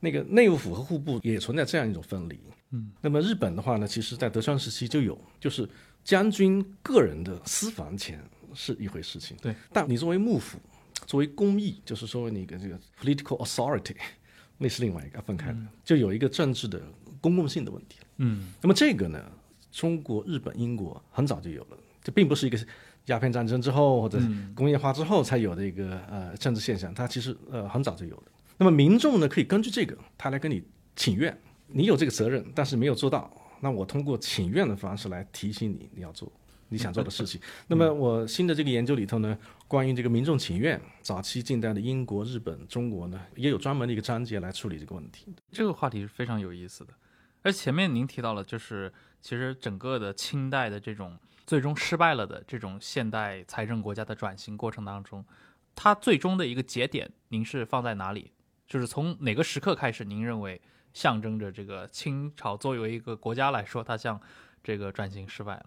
[0.00, 2.38] 那个内务府和户部也存在这样一种分离。
[2.72, 5.66] 嗯，那么日本的话呢，其实在德川时期就有，就是
[6.04, 8.22] 将军个人的私房钱
[8.52, 9.34] 是一回事情。
[9.40, 10.58] 对，但你作为幕府，
[11.10, 13.96] 作为公益，就是说你个这个 political authority，
[14.58, 16.80] 那是另外一个分开的，就有一个政治的
[17.20, 17.98] 公共性的问题。
[18.18, 19.20] 嗯那么这个呢，
[19.72, 22.56] 中国、日本、英国很早就有了，这并不是一个
[23.06, 28.22] 鸦片战争之后或者嗯工业化之后才有的一个呃政治现象，它其实呃很早就有的。
[28.56, 30.62] 那么民众呢，可以根据这个，他来跟你
[30.94, 31.36] 请愿，
[31.66, 36.30] 你有这个责任，但是没有做到，那我通过请愿的方式来提醒你你要做
[36.68, 37.40] 你想做的事情。
[37.66, 39.36] 那么我新的这个研究里头呢，
[39.70, 45.32] 关于这个民众请愿，早期近代的英国、日本、中国呢，也有专门的一个章节来处理这个问题。
[45.52, 46.92] 这个话题是非常有意思的。
[47.42, 51.16] 而前面您提到了，就是其实整个的清代的这种
[51.46, 55.24] 最终失败了的这种现代财政国家的转型过程当中，
[55.76, 58.32] 它最终的一个节点，您是放在哪里？
[58.66, 60.60] 就是从哪个时刻开始，您认为
[60.92, 64.20] 象征着这个清朝作为一个国家来说，它像
[64.64, 65.66] 这个转型失败了？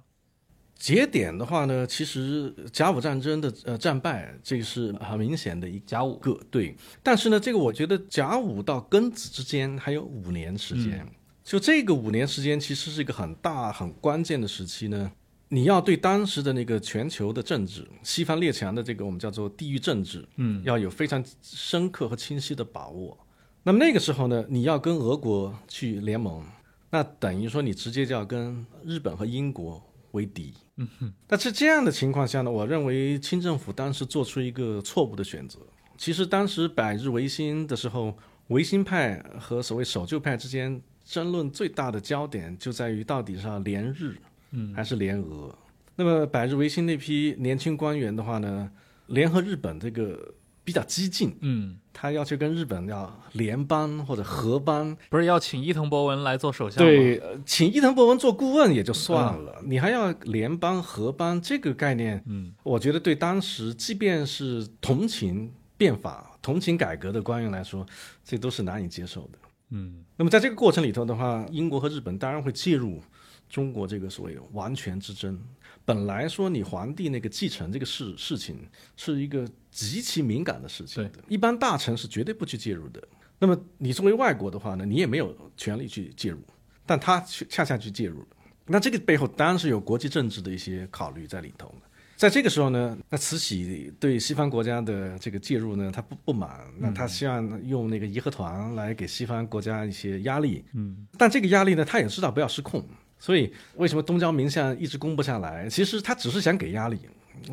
[0.78, 6.76] 节点的话呢，其实甲午战争的呃战败，这个是很明显的一甲午，个对。
[7.02, 11.08] 但是呢，这个我觉得甲午到庚子之间还有五年时间，
[11.44, 15.12] 就这个五年时间其实是一个很大很关键的时期呢。
[15.50, 23.16] 你要对当时的那个全球的政治，西方列强的这个我们叫做地域政治，嗯，要有非常深刻和清晰的把握。
[23.62, 26.44] 那么那个时候呢，你要跟俄国去联盟，
[26.90, 29.80] 那等于说你直接就要跟日本和英国
[30.14, 30.52] 为敌。
[30.78, 31.14] 嗯哼。
[31.28, 35.60] 那在这样的情况下呢，我认为清政府当时做出一个错误的选择。
[35.96, 44.18] 其实当时百日维新的时候，维新派和所谓守旧派之间争论最大的焦点就在于到底是要联日，
[44.52, 45.56] 嗯，还是联俄。
[45.96, 48.72] 那么百日维新那批年轻官员的话呢，
[49.08, 50.34] 联合日本这个
[50.64, 56.90] 比较激进，嗯，他要去跟日本要联邦或者合邦，不是要请伊藤博文来做首相吗？
[56.90, 67.86] 对，呃请伊藤博文做顾问也就算了，你还要联邦合邦这个概念，嗯，我觉得对当时即便是同情变法、同情改革的官员来说，
[68.24, 69.38] 这都是难以接受的。
[69.70, 73.02] 嗯那么在这个过程里头的话，英国和日本当然会介入
[73.50, 75.40] 中国这个所谓王权之争。
[75.86, 78.58] 本来说你皇帝那个继承这个事事情
[78.96, 83.02] 是一个极其敏感的事情的，一般大臣是绝对不去介入的。
[83.40, 86.40] 那么你作为外国的话呢，你也没有权利去介入，
[86.86, 88.28] 但他却恰恰去介入了。
[88.66, 91.88] 那这个背后当然是有国际政治的一些考虑在里头的。
[92.16, 100.64] 在这个时候呢，那慈禧对西方国家的这个介入呢，她不不满，那她希望用那个义和团来给西方国家一些压力。
[100.74, 102.88] 嗯，但这个压力呢，她也知道不要失控，
[103.24, 105.70] 所以为什么东交民巷一直攻不下来？
[105.70, 107.00] 其实他只是想给压力，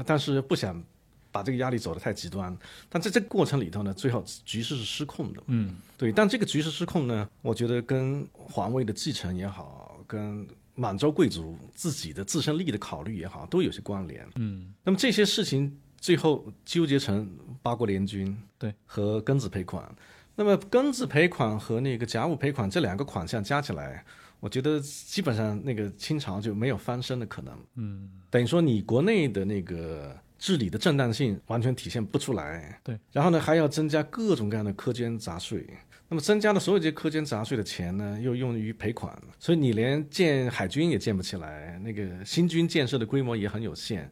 [0.05, 0.83] 但是不想
[1.31, 2.59] 把这个压力走得太极端。
[2.89, 5.41] 但在这个过程里头呢，最后局势是失控的。
[5.47, 10.45] 嗯对，但这个局势失控呢，我觉得跟皇位的继承也好，跟
[10.75, 14.27] 满洲贵族自己的自身利益的考虑也好，都有些关联。
[14.35, 17.31] 嗯那么这些事情最后纠结成
[17.63, 19.89] 八国联军对和庚子赔款。
[20.35, 24.05] 那么庚子赔款和那个甲午赔款这两个款项加起来，
[24.41, 27.55] 我觉得基本上那个清朝就没有翻身的可能。
[27.77, 32.81] 嗯等于说你国内的那个治理的正当性完全体现不出来。
[32.83, 35.67] 对，然后呢还要增加各种各样的苛捐杂税。
[36.09, 44.11] 那么增加的所有这些苛捐杂税的钱呢，又用于赔款，所以你连建海军也建不起来，那个新军建设的规模也很有限。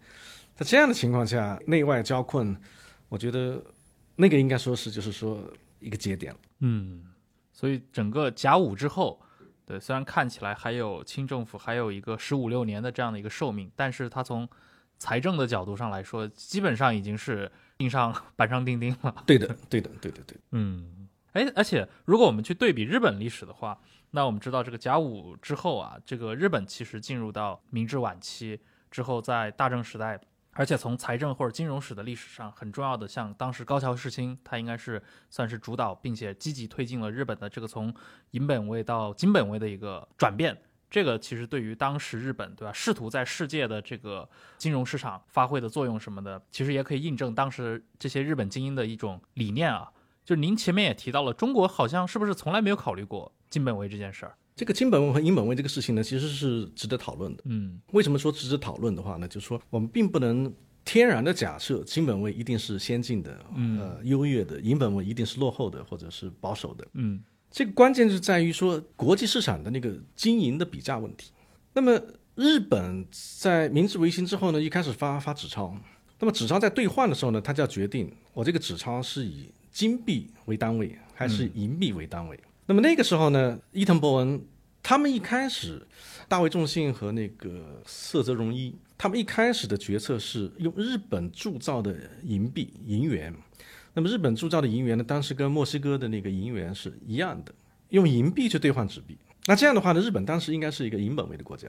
[0.55, 2.57] 在这样的情况下，内外交困，
[3.09, 3.61] 我觉得
[4.15, 5.43] 那个应该说是就是说
[5.81, 6.39] 一个节点了。
[6.61, 7.03] 嗯，
[7.53, 9.21] 所以整个甲午之后，
[9.69, 14.49] 对，虽然看起来还有清政府还有一个十五六年的这样的一个寿命，但是它从
[14.97, 19.15] 财政的角度上来说，基本上已经是钉上 板上钉钉了。
[19.27, 20.41] 对的，对的，对的，对的。
[20.53, 23.79] 嗯，哎，而且如果我们去对比日本历史的话，
[24.13, 28.59] 那我们知道这个甲午之后啊，这个日本其实进入到明治晚期
[28.91, 30.19] 之后，在大正时代，
[30.59, 35.01] 而且从财政或者金融史的历史上很重要的，像当时高桥世青，他应该是
[35.31, 37.95] 算是主导，并且积极推进了日本的这个从
[38.33, 40.61] 银本位到金本位的一个转变。
[40.91, 49.89] 这个其实对于当时日本，对吧，试图在世界的这个金融市场发挥的作用什么的，其实也可以印证当时这些日本精英的一种理念啊。
[50.25, 54.35] 就是您前面也提到了，中国好像是不是从来没有考虑过金本位这件事儿？
[54.59, 57.45] 这个金本位和银本位这个事情呢，其实是值得讨论的。
[57.45, 59.29] 嗯为什么说值得讨论的话呢？
[59.29, 60.53] 就是说我们并不能
[60.85, 66.85] 天然的假设金本位一定是先进的、嗯呃优越的，银本位一定是落后的或者是保守的。
[66.95, 71.31] 嗯这个关键是在于说国际市场的那个经营的比价问题。
[71.73, 71.97] 那么
[72.35, 75.73] 日本在明治维新之后呢，一开始发发纸钞，
[76.19, 82.37] 那么纸钞在兑换的时候呢，它就要决定我这个纸钞是以金币为单位还是银币为单位。
[82.69, 84.45] 那么那个时候呢，伊藤博文
[84.83, 85.81] 他们一开始，
[86.29, 93.35] 大卫仲信和那个色泽荣一，他们一开始的决策是用日本铸造的银币银元。
[93.95, 97.55] 那么日本铸造的银元呢，当时跟墨西哥的那个银元是一样的，
[97.89, 99.17] 用银币去兑换纸币。
[99.47, 101.67] 那这样的话呢，日本当时应该是一个银本位的国家。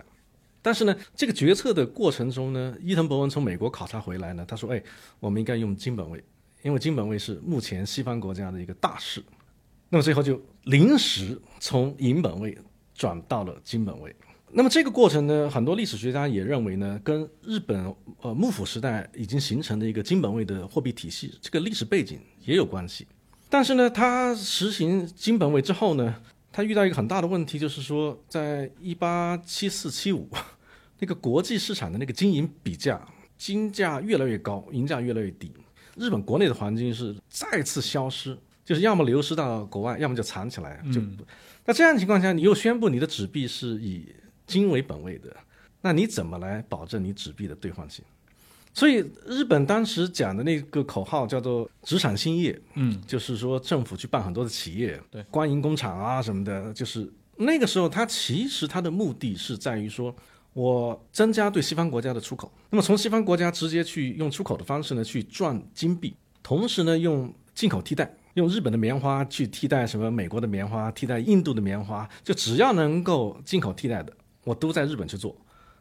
[0.62, 4.84] 但是呢，这个决策的过程中呢，伊藤博文从美国考察回来呢，他说：“哎，
[5.22, 6.22] 我们应该用金本位，
[6.62, 9.24] 因为金本位是目前西方国家的一个大势。”
[9.90, 12.58] 那么最后就临时从银本位
[12.94, 14.16] 转到了金本位。
[14.52, 23.06] 那么这个过程呢，很多历史学家也认为呢，跟日本呃幕府时代已经形成的一个金本位的货币体系这个历史背景也有关系。
[23.48, 26.16] 但是呢，他实行金本位之后呢，
[26.52, 30.28] 他遇到一个很大的问题，就是说，在一八七四七五，
[30.98, 33.00] 那个国际市场的那个金银比价，
[33.38, 35.52] 金价越来越高，银价越来越低，
[35.96, 38.36] 日本国内的黄金是再次消失，
[38.70, 40.80] 就是要么流失到国外，要么就藏起来。
[40.94, 41.02] 就
[41.66, 44.14] 那这样的情况下，你又宣布你的纸币是以
[44.46, 45.36] 金为本位的，
[45.82, 48.06] 那你怎么来保证你纸币的兑换性？
[48.72, 60.16] 所以日本当时讲的那个口号叫做“职场兴业”，嗯，就是说政府去办很多的企业，对，官营工厂啊什么的，就是那个时候，它其实它的目的是在于说，
[60.54, 74.14] 我增加对西方国家的出口，那么从西方国家直接去用出口的方式呢去赚金币，同时呢用进口替代，用日本的棉花去替代什么美国的棉花，替代印度的棉花，就只要能够进口替代的，
[74.44, 75.36] 我都在日本去做。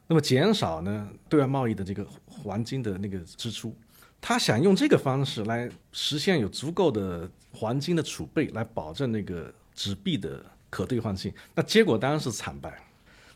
[0.07, 3.76] 那么减少呢对外贸易的这个黄金的那个支出，
[4.20, 11.32] 他想用这个方式来实现有足够的黄金的储备，来保证那个纸币的可兑换性。
[11.55, 12.82] 那结果当然是惨败。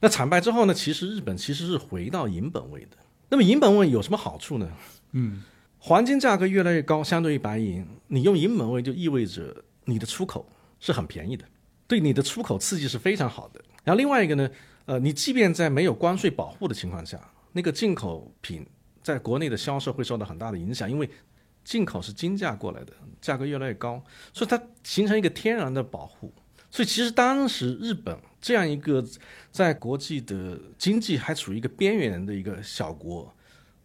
[0.01, 2.97] 那惨败之后呢，其实日本其实是回到银本位的。
[3.29, 4.69] 那么银本位有什么好处呢？
[5.13, 5.43] 嗯，
[5.85, 11.45] 黄金价格越来越高，相对于白银，你用银本位就意味着你的出口是很便宜的，
[11.89, 13.61] 对你的出口刺激是非常好的。
[13.83, 14.49] 然后另外一个呢？
[14.85, 17.19] 呃，你即便在没有关税保护的情况下，
[17.51, 18.65] 那个进口品
[19.03, 21.11] 在国内的销售会受到很大的影响，因为
[21.65, 24.01] 进口是金价过来的，价格越来越高，
[24.33, 26.33] 所以它形成一个天然的保护。
[26.71, 29.05] 所以其实当时日本这样一个
[29.51, 33.33] 在国际的经济还处于一个边缘的一个小国，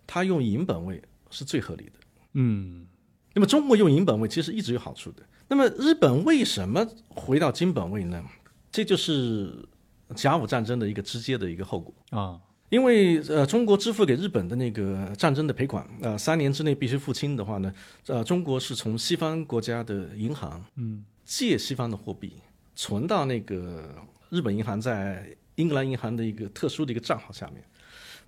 [0.05, 1.93] 它用银本位是最合理的。
[2.33, 2.85] 嗯，
[3.33, 5.23] 那么中国用银本位其实一直有好处的。
[5.47, 8.23] 那么日本为什么回到金本位呢？
[8.71, 9.67] 这就是。
[10.15, 17.73] 甲午战争的一个直接的一个后果啊，因为呃，中国支付给日本的那个战争的赔款，呃，三年之内必须付清的话呢，
[18.05, 22.35] 呃，中国是从西方国家的银行，嗯，借西方的货币
[22.73, 23.93] 存到那个
[24.29, 27.61] 日本银行在英格兰银行的一个特殊的一个账号下面，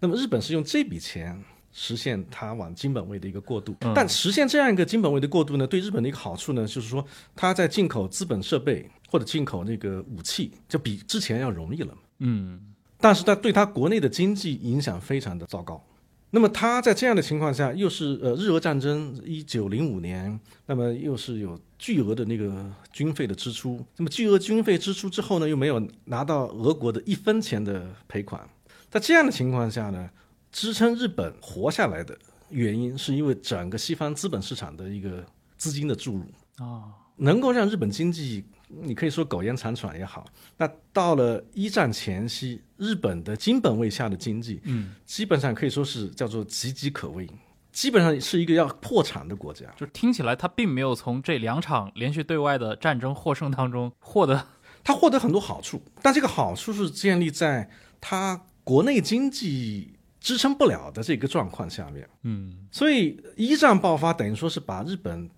[0.01, 1.41] 那么日本是用这笔钱
[1.72, 7.05] 实现它往金本位的一个过渡，但实现这样一个金本位的过渡呢，对日本的一个好处呢，就是说
[7.36, 8.89] 它在进口资本设备。
[9.11, 11.97] 或者进口那个武器，就比之前要容易了。
[12.20, 12.61] 嗯，
[12.99, 15.84] 但是它对它国内的经济影响非常的糟糕。
[16.30, 23.84] 那么它在这样的情况下，又是呃日俄战争一九零五年，那么又是有巨额的那个军费的支出。
[23.97, 28.47] 那么巨额军费支出之后呢，又没有拿到俄国的一分钱的赔款。
[28.91, 30.07] 在这样的情况下呢，
[30.51, 32.17] 支撑日本活下来的
[32.49, 35.25] 原因，是因为整个西方资本市场的一个
[35.57, 36.25] 资金的注入
[36.63, 36.83] 啊，
[37.17, 38.45] 能够让日本经济。
[38.71, 40.23] 你可以说苟延残喘也好，
[40.55, 47.27] 那到了一战前夕，日本的金本位下的经济，嗯，基本上可以说是叫做岌岌可危，
[47.71, 49.65] 基本上是一个要破产的国家。
[49.75, 54.47] 就听起来，他并没有从这两场连续对外的战争获胜当中获得，
[54.83, 62.09] 他获得很多好处，但这个好处是建立在他国内经济支撑不了的这个状况下面。
[62.24, 65.30] 嗯，所以一战爆发等于说是把日本。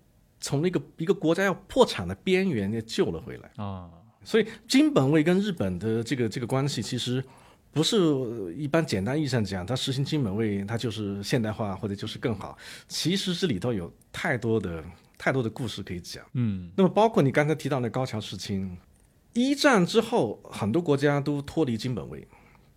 [0.44, 3.88] 从那个一个国家要破产的边缘给救了回来啊，
[4.24, 7.22] 所以金本位跟日本的这个这个关系其实
[7.70, 7.96] 不是
[8.56, 12.58] 一般简单意义上讲，它实行金本位，它就是现代化或者就是更好。
[12.88, 14.82] 其实这里头有太多的
[15.16, 16.24] 太多的故事可以讲。
[16.32, 18.76] 嗯，那么包括你刚才提到那高桥世清，
[19.34, 22.26] 一战之后很多国家都脱离金本位，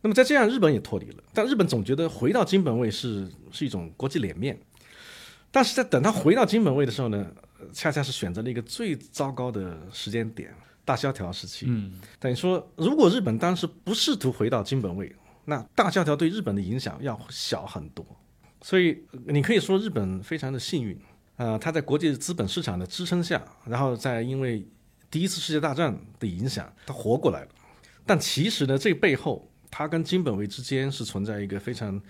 [0.05, 4.55] 那么在这样日本也脱离了，但日本总觉得回到金本位是是一种国际脸面，
[5.49, 7.25] 但是在等他回到金本位的时候呢？
[7.73, 10.53] 恰恰是选择了一个最糟糕的时间点，
[10.83, 11.65] 大萧条时期。
[11.67, 15.11] 嗯，等于说，如果日本当时不试图回到金本位，
[15.45, 18.05] 那大萧条对日本的影响要小很多。
[18.61, 20.95] 所以，你可以说日本非常的幸运，
[21.37, 24.63] 呃，它在国际资本市场的支撑下，然后在因为
[25.09, 27.47] 第一次世界大战的影响，它活过来了。
[28.05, 32.01] 但其实呢，这背后它跟金本位之间是存在一个非常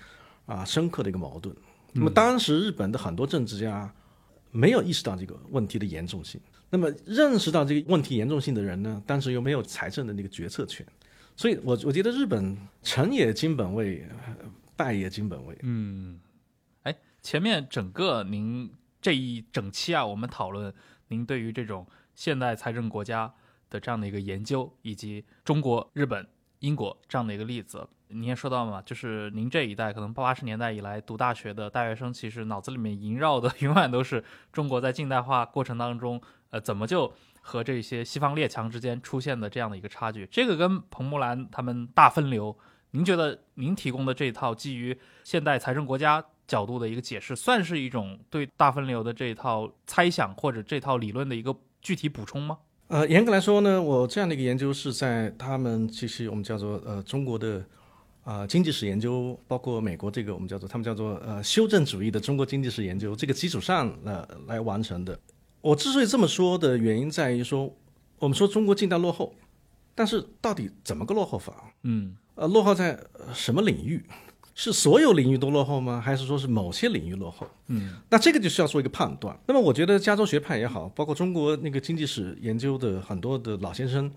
[0.45, 1.55] 啊深刻的一个矛盾。
[1.93, 3.91] 那么当时日本的很多政治家。
[4.51, 6.39] 没有意识到这个问题的严重性，
[6.69, 10.85] 那么认识到这个问题严重性的人呢，当时又没有财政的那个决策权，
[11.35, 14.07] 所以我我觉得日本成也金本位，
[14.77, 15.57] 败也金本位。
[15.63, 16.21] 嗯，
[16.83, 20.73] 哎，前面整个您这一整期啊，我们讨论
[21.09, 23.33] 您对于这种现代财政国家
[23.69, 26.25] 的这样的一个研究，以及中国、日本。
[26.65, 27.87] 英国这样的一个例子。
[28.07, 37.11] 您也说到嘛，就是您这一代可能八十年代以来读大学的大学生，其实脑子里面萦绕的永远都是中国在近代化过程当中，呃，怎么就
[37.41, 40.25] 和这些西方列强之间出现的这样的一个差距。
[40.27, 42.55] 这个跟彭木兰他们大分流，
[42.91, 52.59] 您觉得您提供的这套基于现代财政国家角度的一个解释，算是一种对大分流的这套猜想或者这套理论的一个具体补充吗？
[52.87, 57.63] 呃，严格来说呢，我这样的一个研究是在他们其实我们叫做呃中国的
[58.23, 65.19] 啊、经济史研究，包括美国这个我们叫做他们叫做呃修正主义的中国经济史研究这个基础上呃来完成的。
[65.61, 67.75] 我之所以这么说的原因在于说，
[68.19, 69.33] 我们说中国近代落后，
[69.93, 71.71] 但是到底怎么个落后法？
[71.83, 74.03] 嗯呃，落后在呃什么领域？
[74.57, 76.01] 是所有领域都落后吗？
[76.01, 77.45] 还是说是某些领域落后？
[77.67, 79.37] 嗯，那这个就需要做一个判断。
[79.45, 84.09] 那么我觉得加州学派也好，包括中国那个经济史研究的很多的老先生，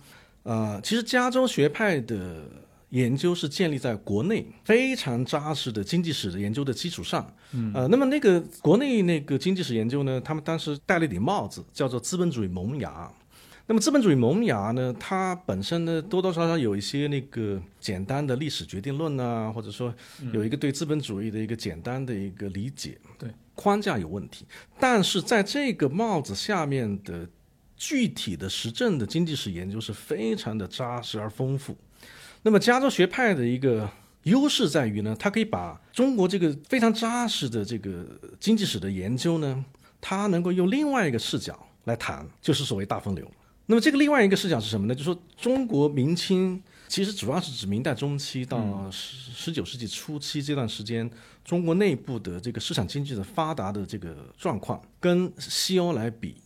[0.44, 2.44] 呃，其实加州学派的
[2.90, 7.30] 研究是建立在国内非常扎实的经济史的研究的基础上。
[7.52, 13.10] 嗯，呃，那么那个国内那个经济史研究呢，他们当时戴了一顶帽子，叫做资本主义萌芽。
[13.70, 19.94] 那么资本主义萌芽呢，它本身呢多多少少有一些那个简单的历史决定论啊，或者说
[20.32, 24.46] 有一个对资本主义的一个简单的一个理解，对框架有问题。
[24.80, 27.28] 但是在这个帽子下面的
[27.76, 31.76] 具体的实证的经济史研究是非常的扎实而丰富。
[32.40, 33.86] 那么加州学派的一个
[34.22, 39.62] 优势在于呢，它可以把中国这个非常扎实的这个经济史的研究呢，
[40.00, 43.30] 它能够用另外一个视角来谈，就是所谓大分流。
[43.70, 44.94] 那么这个另外一个视角是什么呢？
[44.94, 51.08] 就是说中国明清其实主要是指明代中期到十十九世纪初期这段时间，
[51.44, 56.36] 中国内部的这个市场经济的发达的这个状况，跟西欧来比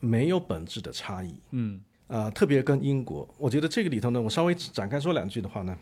[0.00, 1.32] 没有本质的差异。
[1.52, 5.74] 嗯呃，特别跟英国，我觉得这个里头呢，我稍微展开说两句的话呢，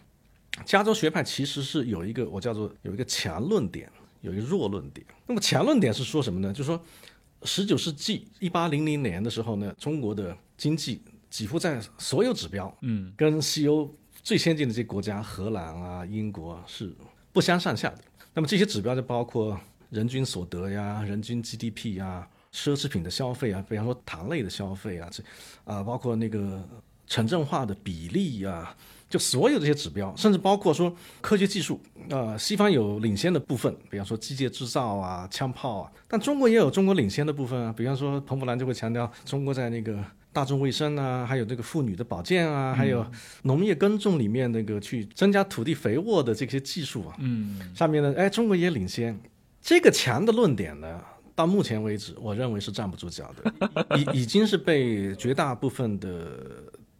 [0.66, 3.90] 加州学派其实是有一个我叫做有一个强论点，
[4.20, 5.04] 有一个弱论点。
[5.26, 6.52] 那么强论点是说什么呢？
[6.52, 6.80] 就是说，
[7.44, 11.00] 十九世纪一八零零年的时候呢，中国的经济
[11.30, 13.90] 几乎在所有指标嗯跟西欧
[14.22, 16.94] 最先进的这些国家，荷兰啊、英国啊是
[17.32, 17.98] 不相上下的。
[18.34, 19.58] 那么这些指标就包括
[19.88, 25.22] 人均所得呀、人均 GDP 呀、奢侈品的消费啊，比方说糖类的消费啊，这
[25.64, 26.62] 啊包括那个
[27.06, 28.76] 城镇化的比例啊，
[29.08, 31.80] 就所有这些指标，甚至包括说科学技术，
[32.10, 43.04] 呃，西方有领先的部分，比方说机械制造啊、枪炮啊，但中国也有中国领先的部分啊，比方说彭博兰就会强调中国在那个大众卫生啊，还有这个妇女的保健啊，还有
[43.42, 49.18] 农业耕种里面那个去增加土地肥沃的这些技术啊，嗯上面呢，哎，中国也领先。
[49.60, 51.00] 这个强的论点呢，
[51.34, 56.38] 到目前为止，我认为是站不住脚的， 已已经是被绝大部分的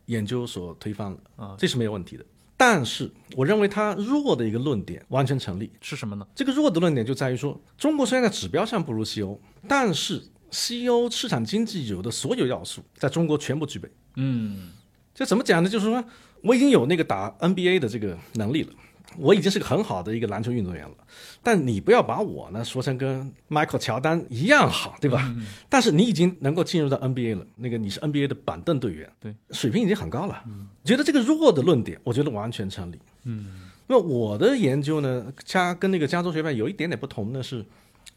[0.06, 2.24] 研究所推翻了啊，这是没有问题的。
[2.56, 5.72] 但是，我认为它弱的一个论点完全成立。
[5.80, 6.26] 是什么呢？
[6.34, 13.90] 这个弱的论点就在于说，中国虽然在指标上不如西欧，但是西欧市场经济有的所有要素，在中国全部具备。
[14.16, 14.70] 嗯
[15.14, 15.68] 这怎么讲呢？
[15.68, 16.02] 就是说
[16.42, 18.72] 我已经有那个打 NBA 的这个能力了，
[19.18, 20.94] 我已经是个很好的一个篮球运动员了。
[21.42, 25.34] 但你不要把我呢说成跟 Michael 乔丹一样好，对吧？
[25.68, 30.42] 但是你已经能够进入到 NBA 了，那个你是 NBA 的板凳队员，对，水平已经很高了。
[30.84, 32.98] 觉得这个弱的论点，我觉得完全成立。
[33.24, 37.64] 嗯那我的研究呢，加跟那个加州学派有一点点不同的是，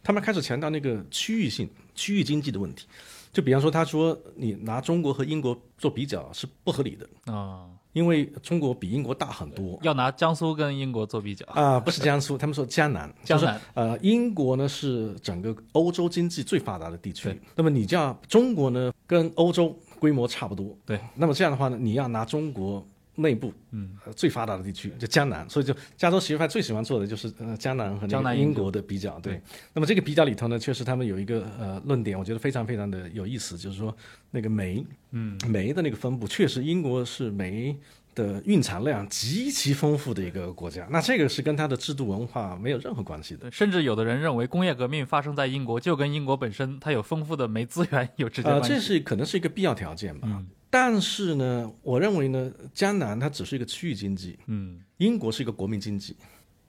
[0.04, 2.86] 他们开始强调那个区域性、区域经济的问题。
[3.32, 9.80] 就比方说，他说你拿中国和英国做比较是不合理的，啊，因为中国比英国大很多。
[9.82, 11.44] 要拿江苏跟英国做比较。
[11.48, 13.12] 啊、不是江苏， 他们说江南。
[13.24, 17.36] 江南就是呃，英国呢是整个欧洲经济最发达的地区。
[17.56, 20.78] 那么你叫中国呢，跟欧洲规模差不多。
[20.86, 21.00] 对。
[21.16, 25.48] 那么这样的话呢，你要拿中国内部嗯呃最发达的地区，就江南。
[25.50, 29.20] 所以就加州学派最喜欢做的就是呃江南和那江南英国个英国的比较。
[29.20, 29.42] 对。
[29.74, 33.96] 那么这个比较里头呢，确实他们有一个呃论点，我觉得非常非常的有意思，就是说
[34.32, 37.78] 那个煤，嗯，煤的那个分布，确实英国是煤
[38.16, 40.88] 的蕴藏量极其丰富的一个国家。
[40.90, 43.42] 那这个是跟它的制度文化没有任何关系的。
[43.42, 48.76] 对，甚至有的人认为工业革命发生在英国，就跟英国本身它有丰富的煤资源有直接呃，关系。
[48.76, 50.28] 这是可能是一个必要条件吧。
[50.32, 56.16] 嗯但是呢，我认为呢，江南它只是一个区域经济，嗯英国是一个国民经济，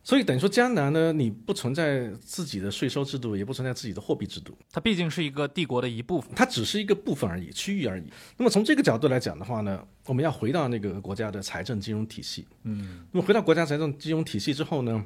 [0.02, 6.30] 所以等于说江南呢，你不存在自己的税收制度，也不存在自己的货币制度，它毕竟是一个帝国的一部分。
[6.36, 8.04] 它只是一个部分而已，区域而已。
[8.36, 12.46] 那么从这个角度来讲的话呢，我们要回到那个国家的财政金融体系。
[12.64, 15.02] 嗯那么回到国家财政金融体系之后呢，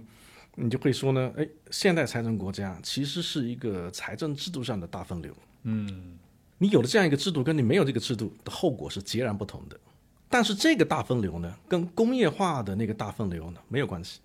[0.56, 5.32] 你就会说呢，哎，现代财政国家其实是一个财政制度上的大分流。
[5.62, 6.18] 嗯
[6.58, 9.78] 你有了这样一个制度，跟你没有这个制度的后果是截然不同的。
[10.28, 14.20] 但是这个大分流呢，跟工业化的那个大分流呢没有关系，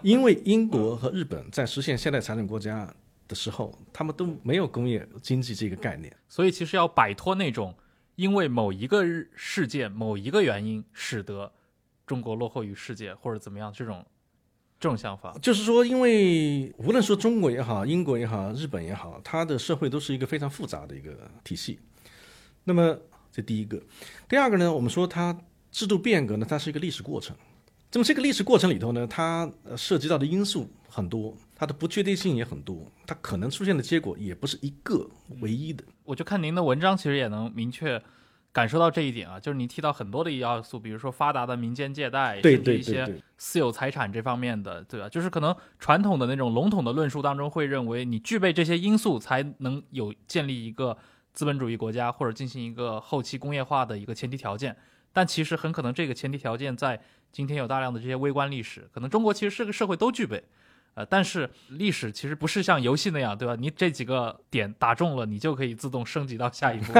[0.00, 2.90] 因为英国和日本在实现现代财政国家
[3.28, 6.14] 的时候，他们都没有工业经济这个概念。
[6.28, 7.74] 所以其实要摆脱那种
[8.14, 11.52] 因为某一个日事件、某一个原因使得
[12.06, 14.04] 中国落后于世界或者怎么样这种
[14.82, 15.32] 这种想法。
[15.40, 21.78] 就是说，因为无论说中国也好，英国也好，日本也好，它的社会都是一个非常复杂的一个体系。
[22.64, 22.98] 那么
[23.30, 23.80] 这第一个，
[24.28, 25.38] 第二个呢，我们说它
[25.70, 27.36] 制度变革呢，它是一个历史过程。
[27.92, 35.08] 那么这个历史过程里头呢，它呃涉及到的因素很多，它的不确定性也很多，它可能出现的结果也不是一个
[35.40, 35.84] 唯一的。
[36.02, 38.02] 我就看您的文章，其实也能明确
[38.52, 45.08] 感受到这一点啊，就是你提到很多的要素，比如说发达的民间借贷，对甚至一些私有财产这方面的，对吧？
[45.08, 50.96] 就是可能传统的那种笼统的论述当中，会认为你具备这些因素，才能有建立一个
[51.32, 54.76] 资本主义国家或者进行一个后期工业化的一个前提条件。
[55.14, 57.00] 但其实很可能这个前提条件在
[57.30, 60.42] 今天有大量的这些微观历史，可能中国其实是个社会都具备。
[60.94, 63.56] 呃，但是历史其实不是像游戏那样，对吧？
[63.58, 66.92] 你这几个点打中了，你就可以自动升级到下一步。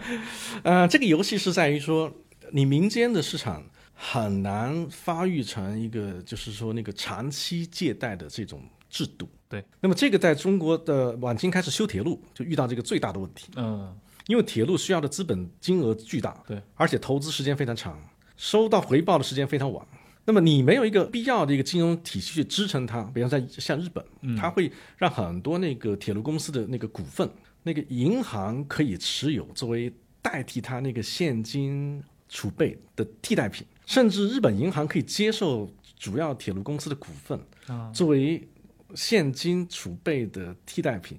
[0.64, 2.10] 呃，这个游戏是在于说，
[2.52, 3.62] 你民间的市场
[3.92, 9.28] 很难发育成一个，就是说那个长期借贷的这种制度。
[9.46, 13.94] 对，那么这个在中国的晚清开始修铁路，就遇到这个最大的问题，嗯，
[14.26, 18.00] 因为铁路需要的资本金额巨大，对，而且投资时间非常长，
[18.36, 19.86] 收到回报的时间非常晚。
[20.24, 24.04] 那么你没有一个必要的一个金融体系去支撑它，比方在像日本，
[24.36, 27.28] 它会让很多那个铁路公司的那个股份，
[27.62, 29.92] 那个银行可以持有作为
[30.22, 38.46] 代替它那个现金储备的替代品，甚至日本银行可以接受主要铁路公司的股份啊作为
[38.94, 41.18] 现金储备的替代品。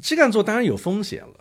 [0.00, 1.36] 这样做当然有风险了，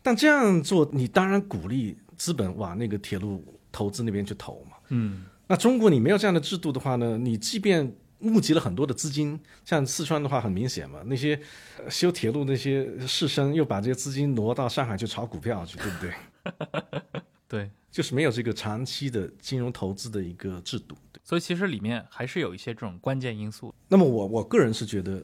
[0.00, 4.76] 但这样做你当然鼓励资本往那个铁路投资那边去投嘛。
[4.90, 11.38] 嗯，那中国你没有这样的制度的话呢，你即便募集了很多的资金，像四川的话很明显嘛，那些
[11.78, 17.22] 呃修铁路那些士绅又把这些资金挪到上海去炒股票去，对不对？
[17.48, 17.70] 对。
[17.88, 20.94] 就是没有这个长期的金融投资的一个制度。
[21.24, 23.74] 所以其实里面还是有一些这种关键因素。
[23.88, 25.22] 那么我我个人是觉得，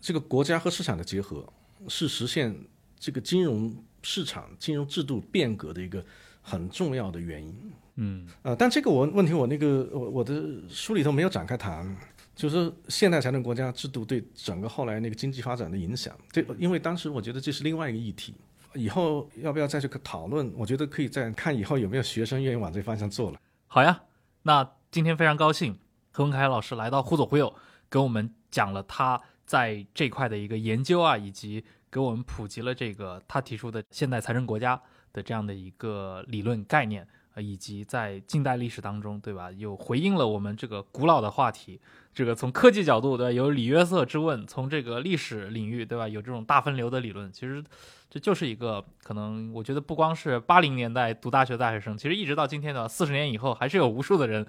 [0.00, 1.46] 这个国家和市场的结合
[1.86, 2.58] 是实现
[2.98, 6.02] 这个金融市场、金融制度变革的一个
[6.40, 7.54] 很重要的原因。
[7.96, 11.96] 嗯呃，但这个我问题我那个我我的书里头没有展开谈，
[12.34, 16.12] 就是现代财政国家制度对整个后来那个经济发展的影响。
[16.32, 18.34] 这因为当时我觉得这是另外一个议题，
[18.74, 20.52] 以后要不要再去讨论？
[20.56, 23.38] 我觉得可以再看以后有没有学生愿意往这方向做了。
[23.68, 24.02] 好呀，
[24.42, 25.78] 那今天非常高兴，
[26.10, 27.54] 何文凯老师来到忽左忽右，
[27.88, 34.80] 给我们讲了他在这块的一个研究啊，以及给我们普及了这个他提出的现代财政国家
[35.12, 37.06] 的这样的一个理论概念。
[37.34, 39.50] 呃，以及在近代历史当中，对吧？
[39.52, 41.80] 又回应了我们这个古老的话题，
[42.12, 43.32] 这个从科技角度，对吧？
[43.32, 46.08] 有李约瑟之问，从这个历史领域，对吧？
[46.08, 47.62] 有这种大分流的理论，其实
[48.08, 54.46] 这就是一个可能，我觉得不光是八零年代读大学的大学生，其实一直到今天的四十年以后，还是有无数的人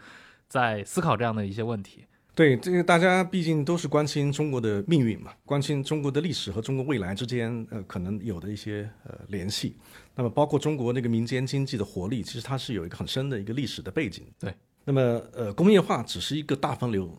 [0.48, 2.06] 在思考这样的一些问题。
[2.36, 9.78] 对，这个大家毕竟都是关心中国的命运嘛，关心中国的历史和中国未来之间呃可能有的一些呃联系。
[10.14, 14.26] 那么包括中国那个民间经济的活力，其实它是有一个很深的一个历史的背景。
[14.38, 14.54] 对。
[14.84, 15.02] 那么
[15.34, 17.10] 呃，工业化只是一个大分流，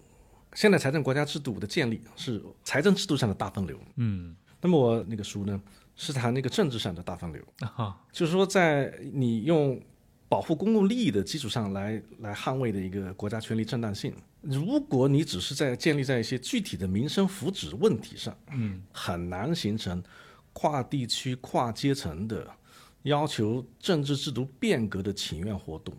[0.54, 3.76] 现代财政国家制度的建立是财政制度上的大分流。
[3.96, 5.60] 嗯，那么我那个书呢，
[5.96, 7.42] 是谈那个政治上的大分流。
[7.74, 9.80] 啊，就是说，在你用
[10.28, 14.12] 保护公共利益的基础上来来捍卫的一个国家权力正当性。
[14.40, 20.02] 如果你只是在建立在一些具体的民生福祉问题上，嗯，很难形成
[20.52, 22.48] 跨地区、跨阶层的
[23.02, 25.94] 要求政治制度变革的请愿活动。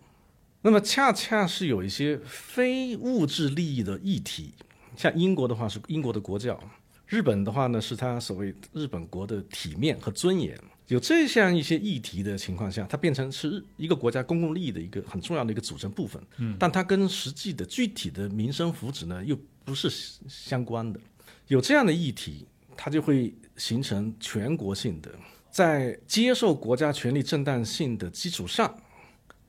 [0.61, 4.53] 那么，恰恰是有一些非物质利益的议题，
[4.95, 6.59] 像英国的话是英国的国教，
[7.05, 10.57] 日本的话呢是它所谓日本国的体面和尊严。
[10.87, 16.21] 有这样一些议题的情况下，它变成是一个国家公共利益的一个很重要的一个组成部分。
[16.37, 19.89] 嗯，但它跟实际的具体的民生福祉呢又不是
[20.29, 20.99] 相关的。
[21.47, 22.45] 有这样的议题，
[22.75, 25.11] 它就会形成全国性的，
[25.51, 28.73] 在接受国家权力正当性的基础上，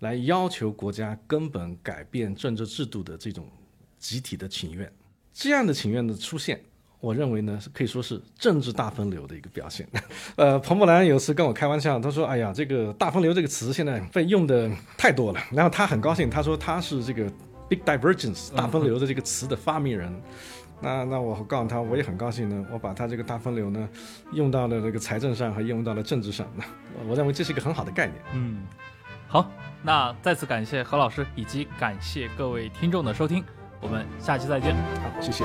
[0.00, 3.48] 来要求国家根本改变政治制度的这种
[3.98, 4.92] 集体的请愿。
[5.32, 6.60] 这样的请愿的出现，
[7.00, 9.86] 我认为呢，是可以说是政治大分流的一个表现。
[10.36, 17.30] 呃，彭博兰有次跟我开玩笑，他说：“哎呀，这个大分流这个词现在被用的太多了。”然后他很高兴，他说他是这个
[17.68, 20.12] “big divergence” 大分流的这个词的发明人。
[20.80, 23.88] 那那我告诉他，我也很高兴呢，我把他这个大分流呢
[24.32, 26.46] 用到了这个财政上，还用到了政治上。
[26.56, 26.64] 那
[27.08, 28.16] 我认为这是一个很好的概念。
[28.32, 28.62] 嗯，
[29.28, 29.50] 好，
[29.82, 33.44] 那再次感谢何老师，以及感谢各位听众的收听，
[33.80, 34.74] 我们下期再见。
[34.74, 35.44] 好，谢谢。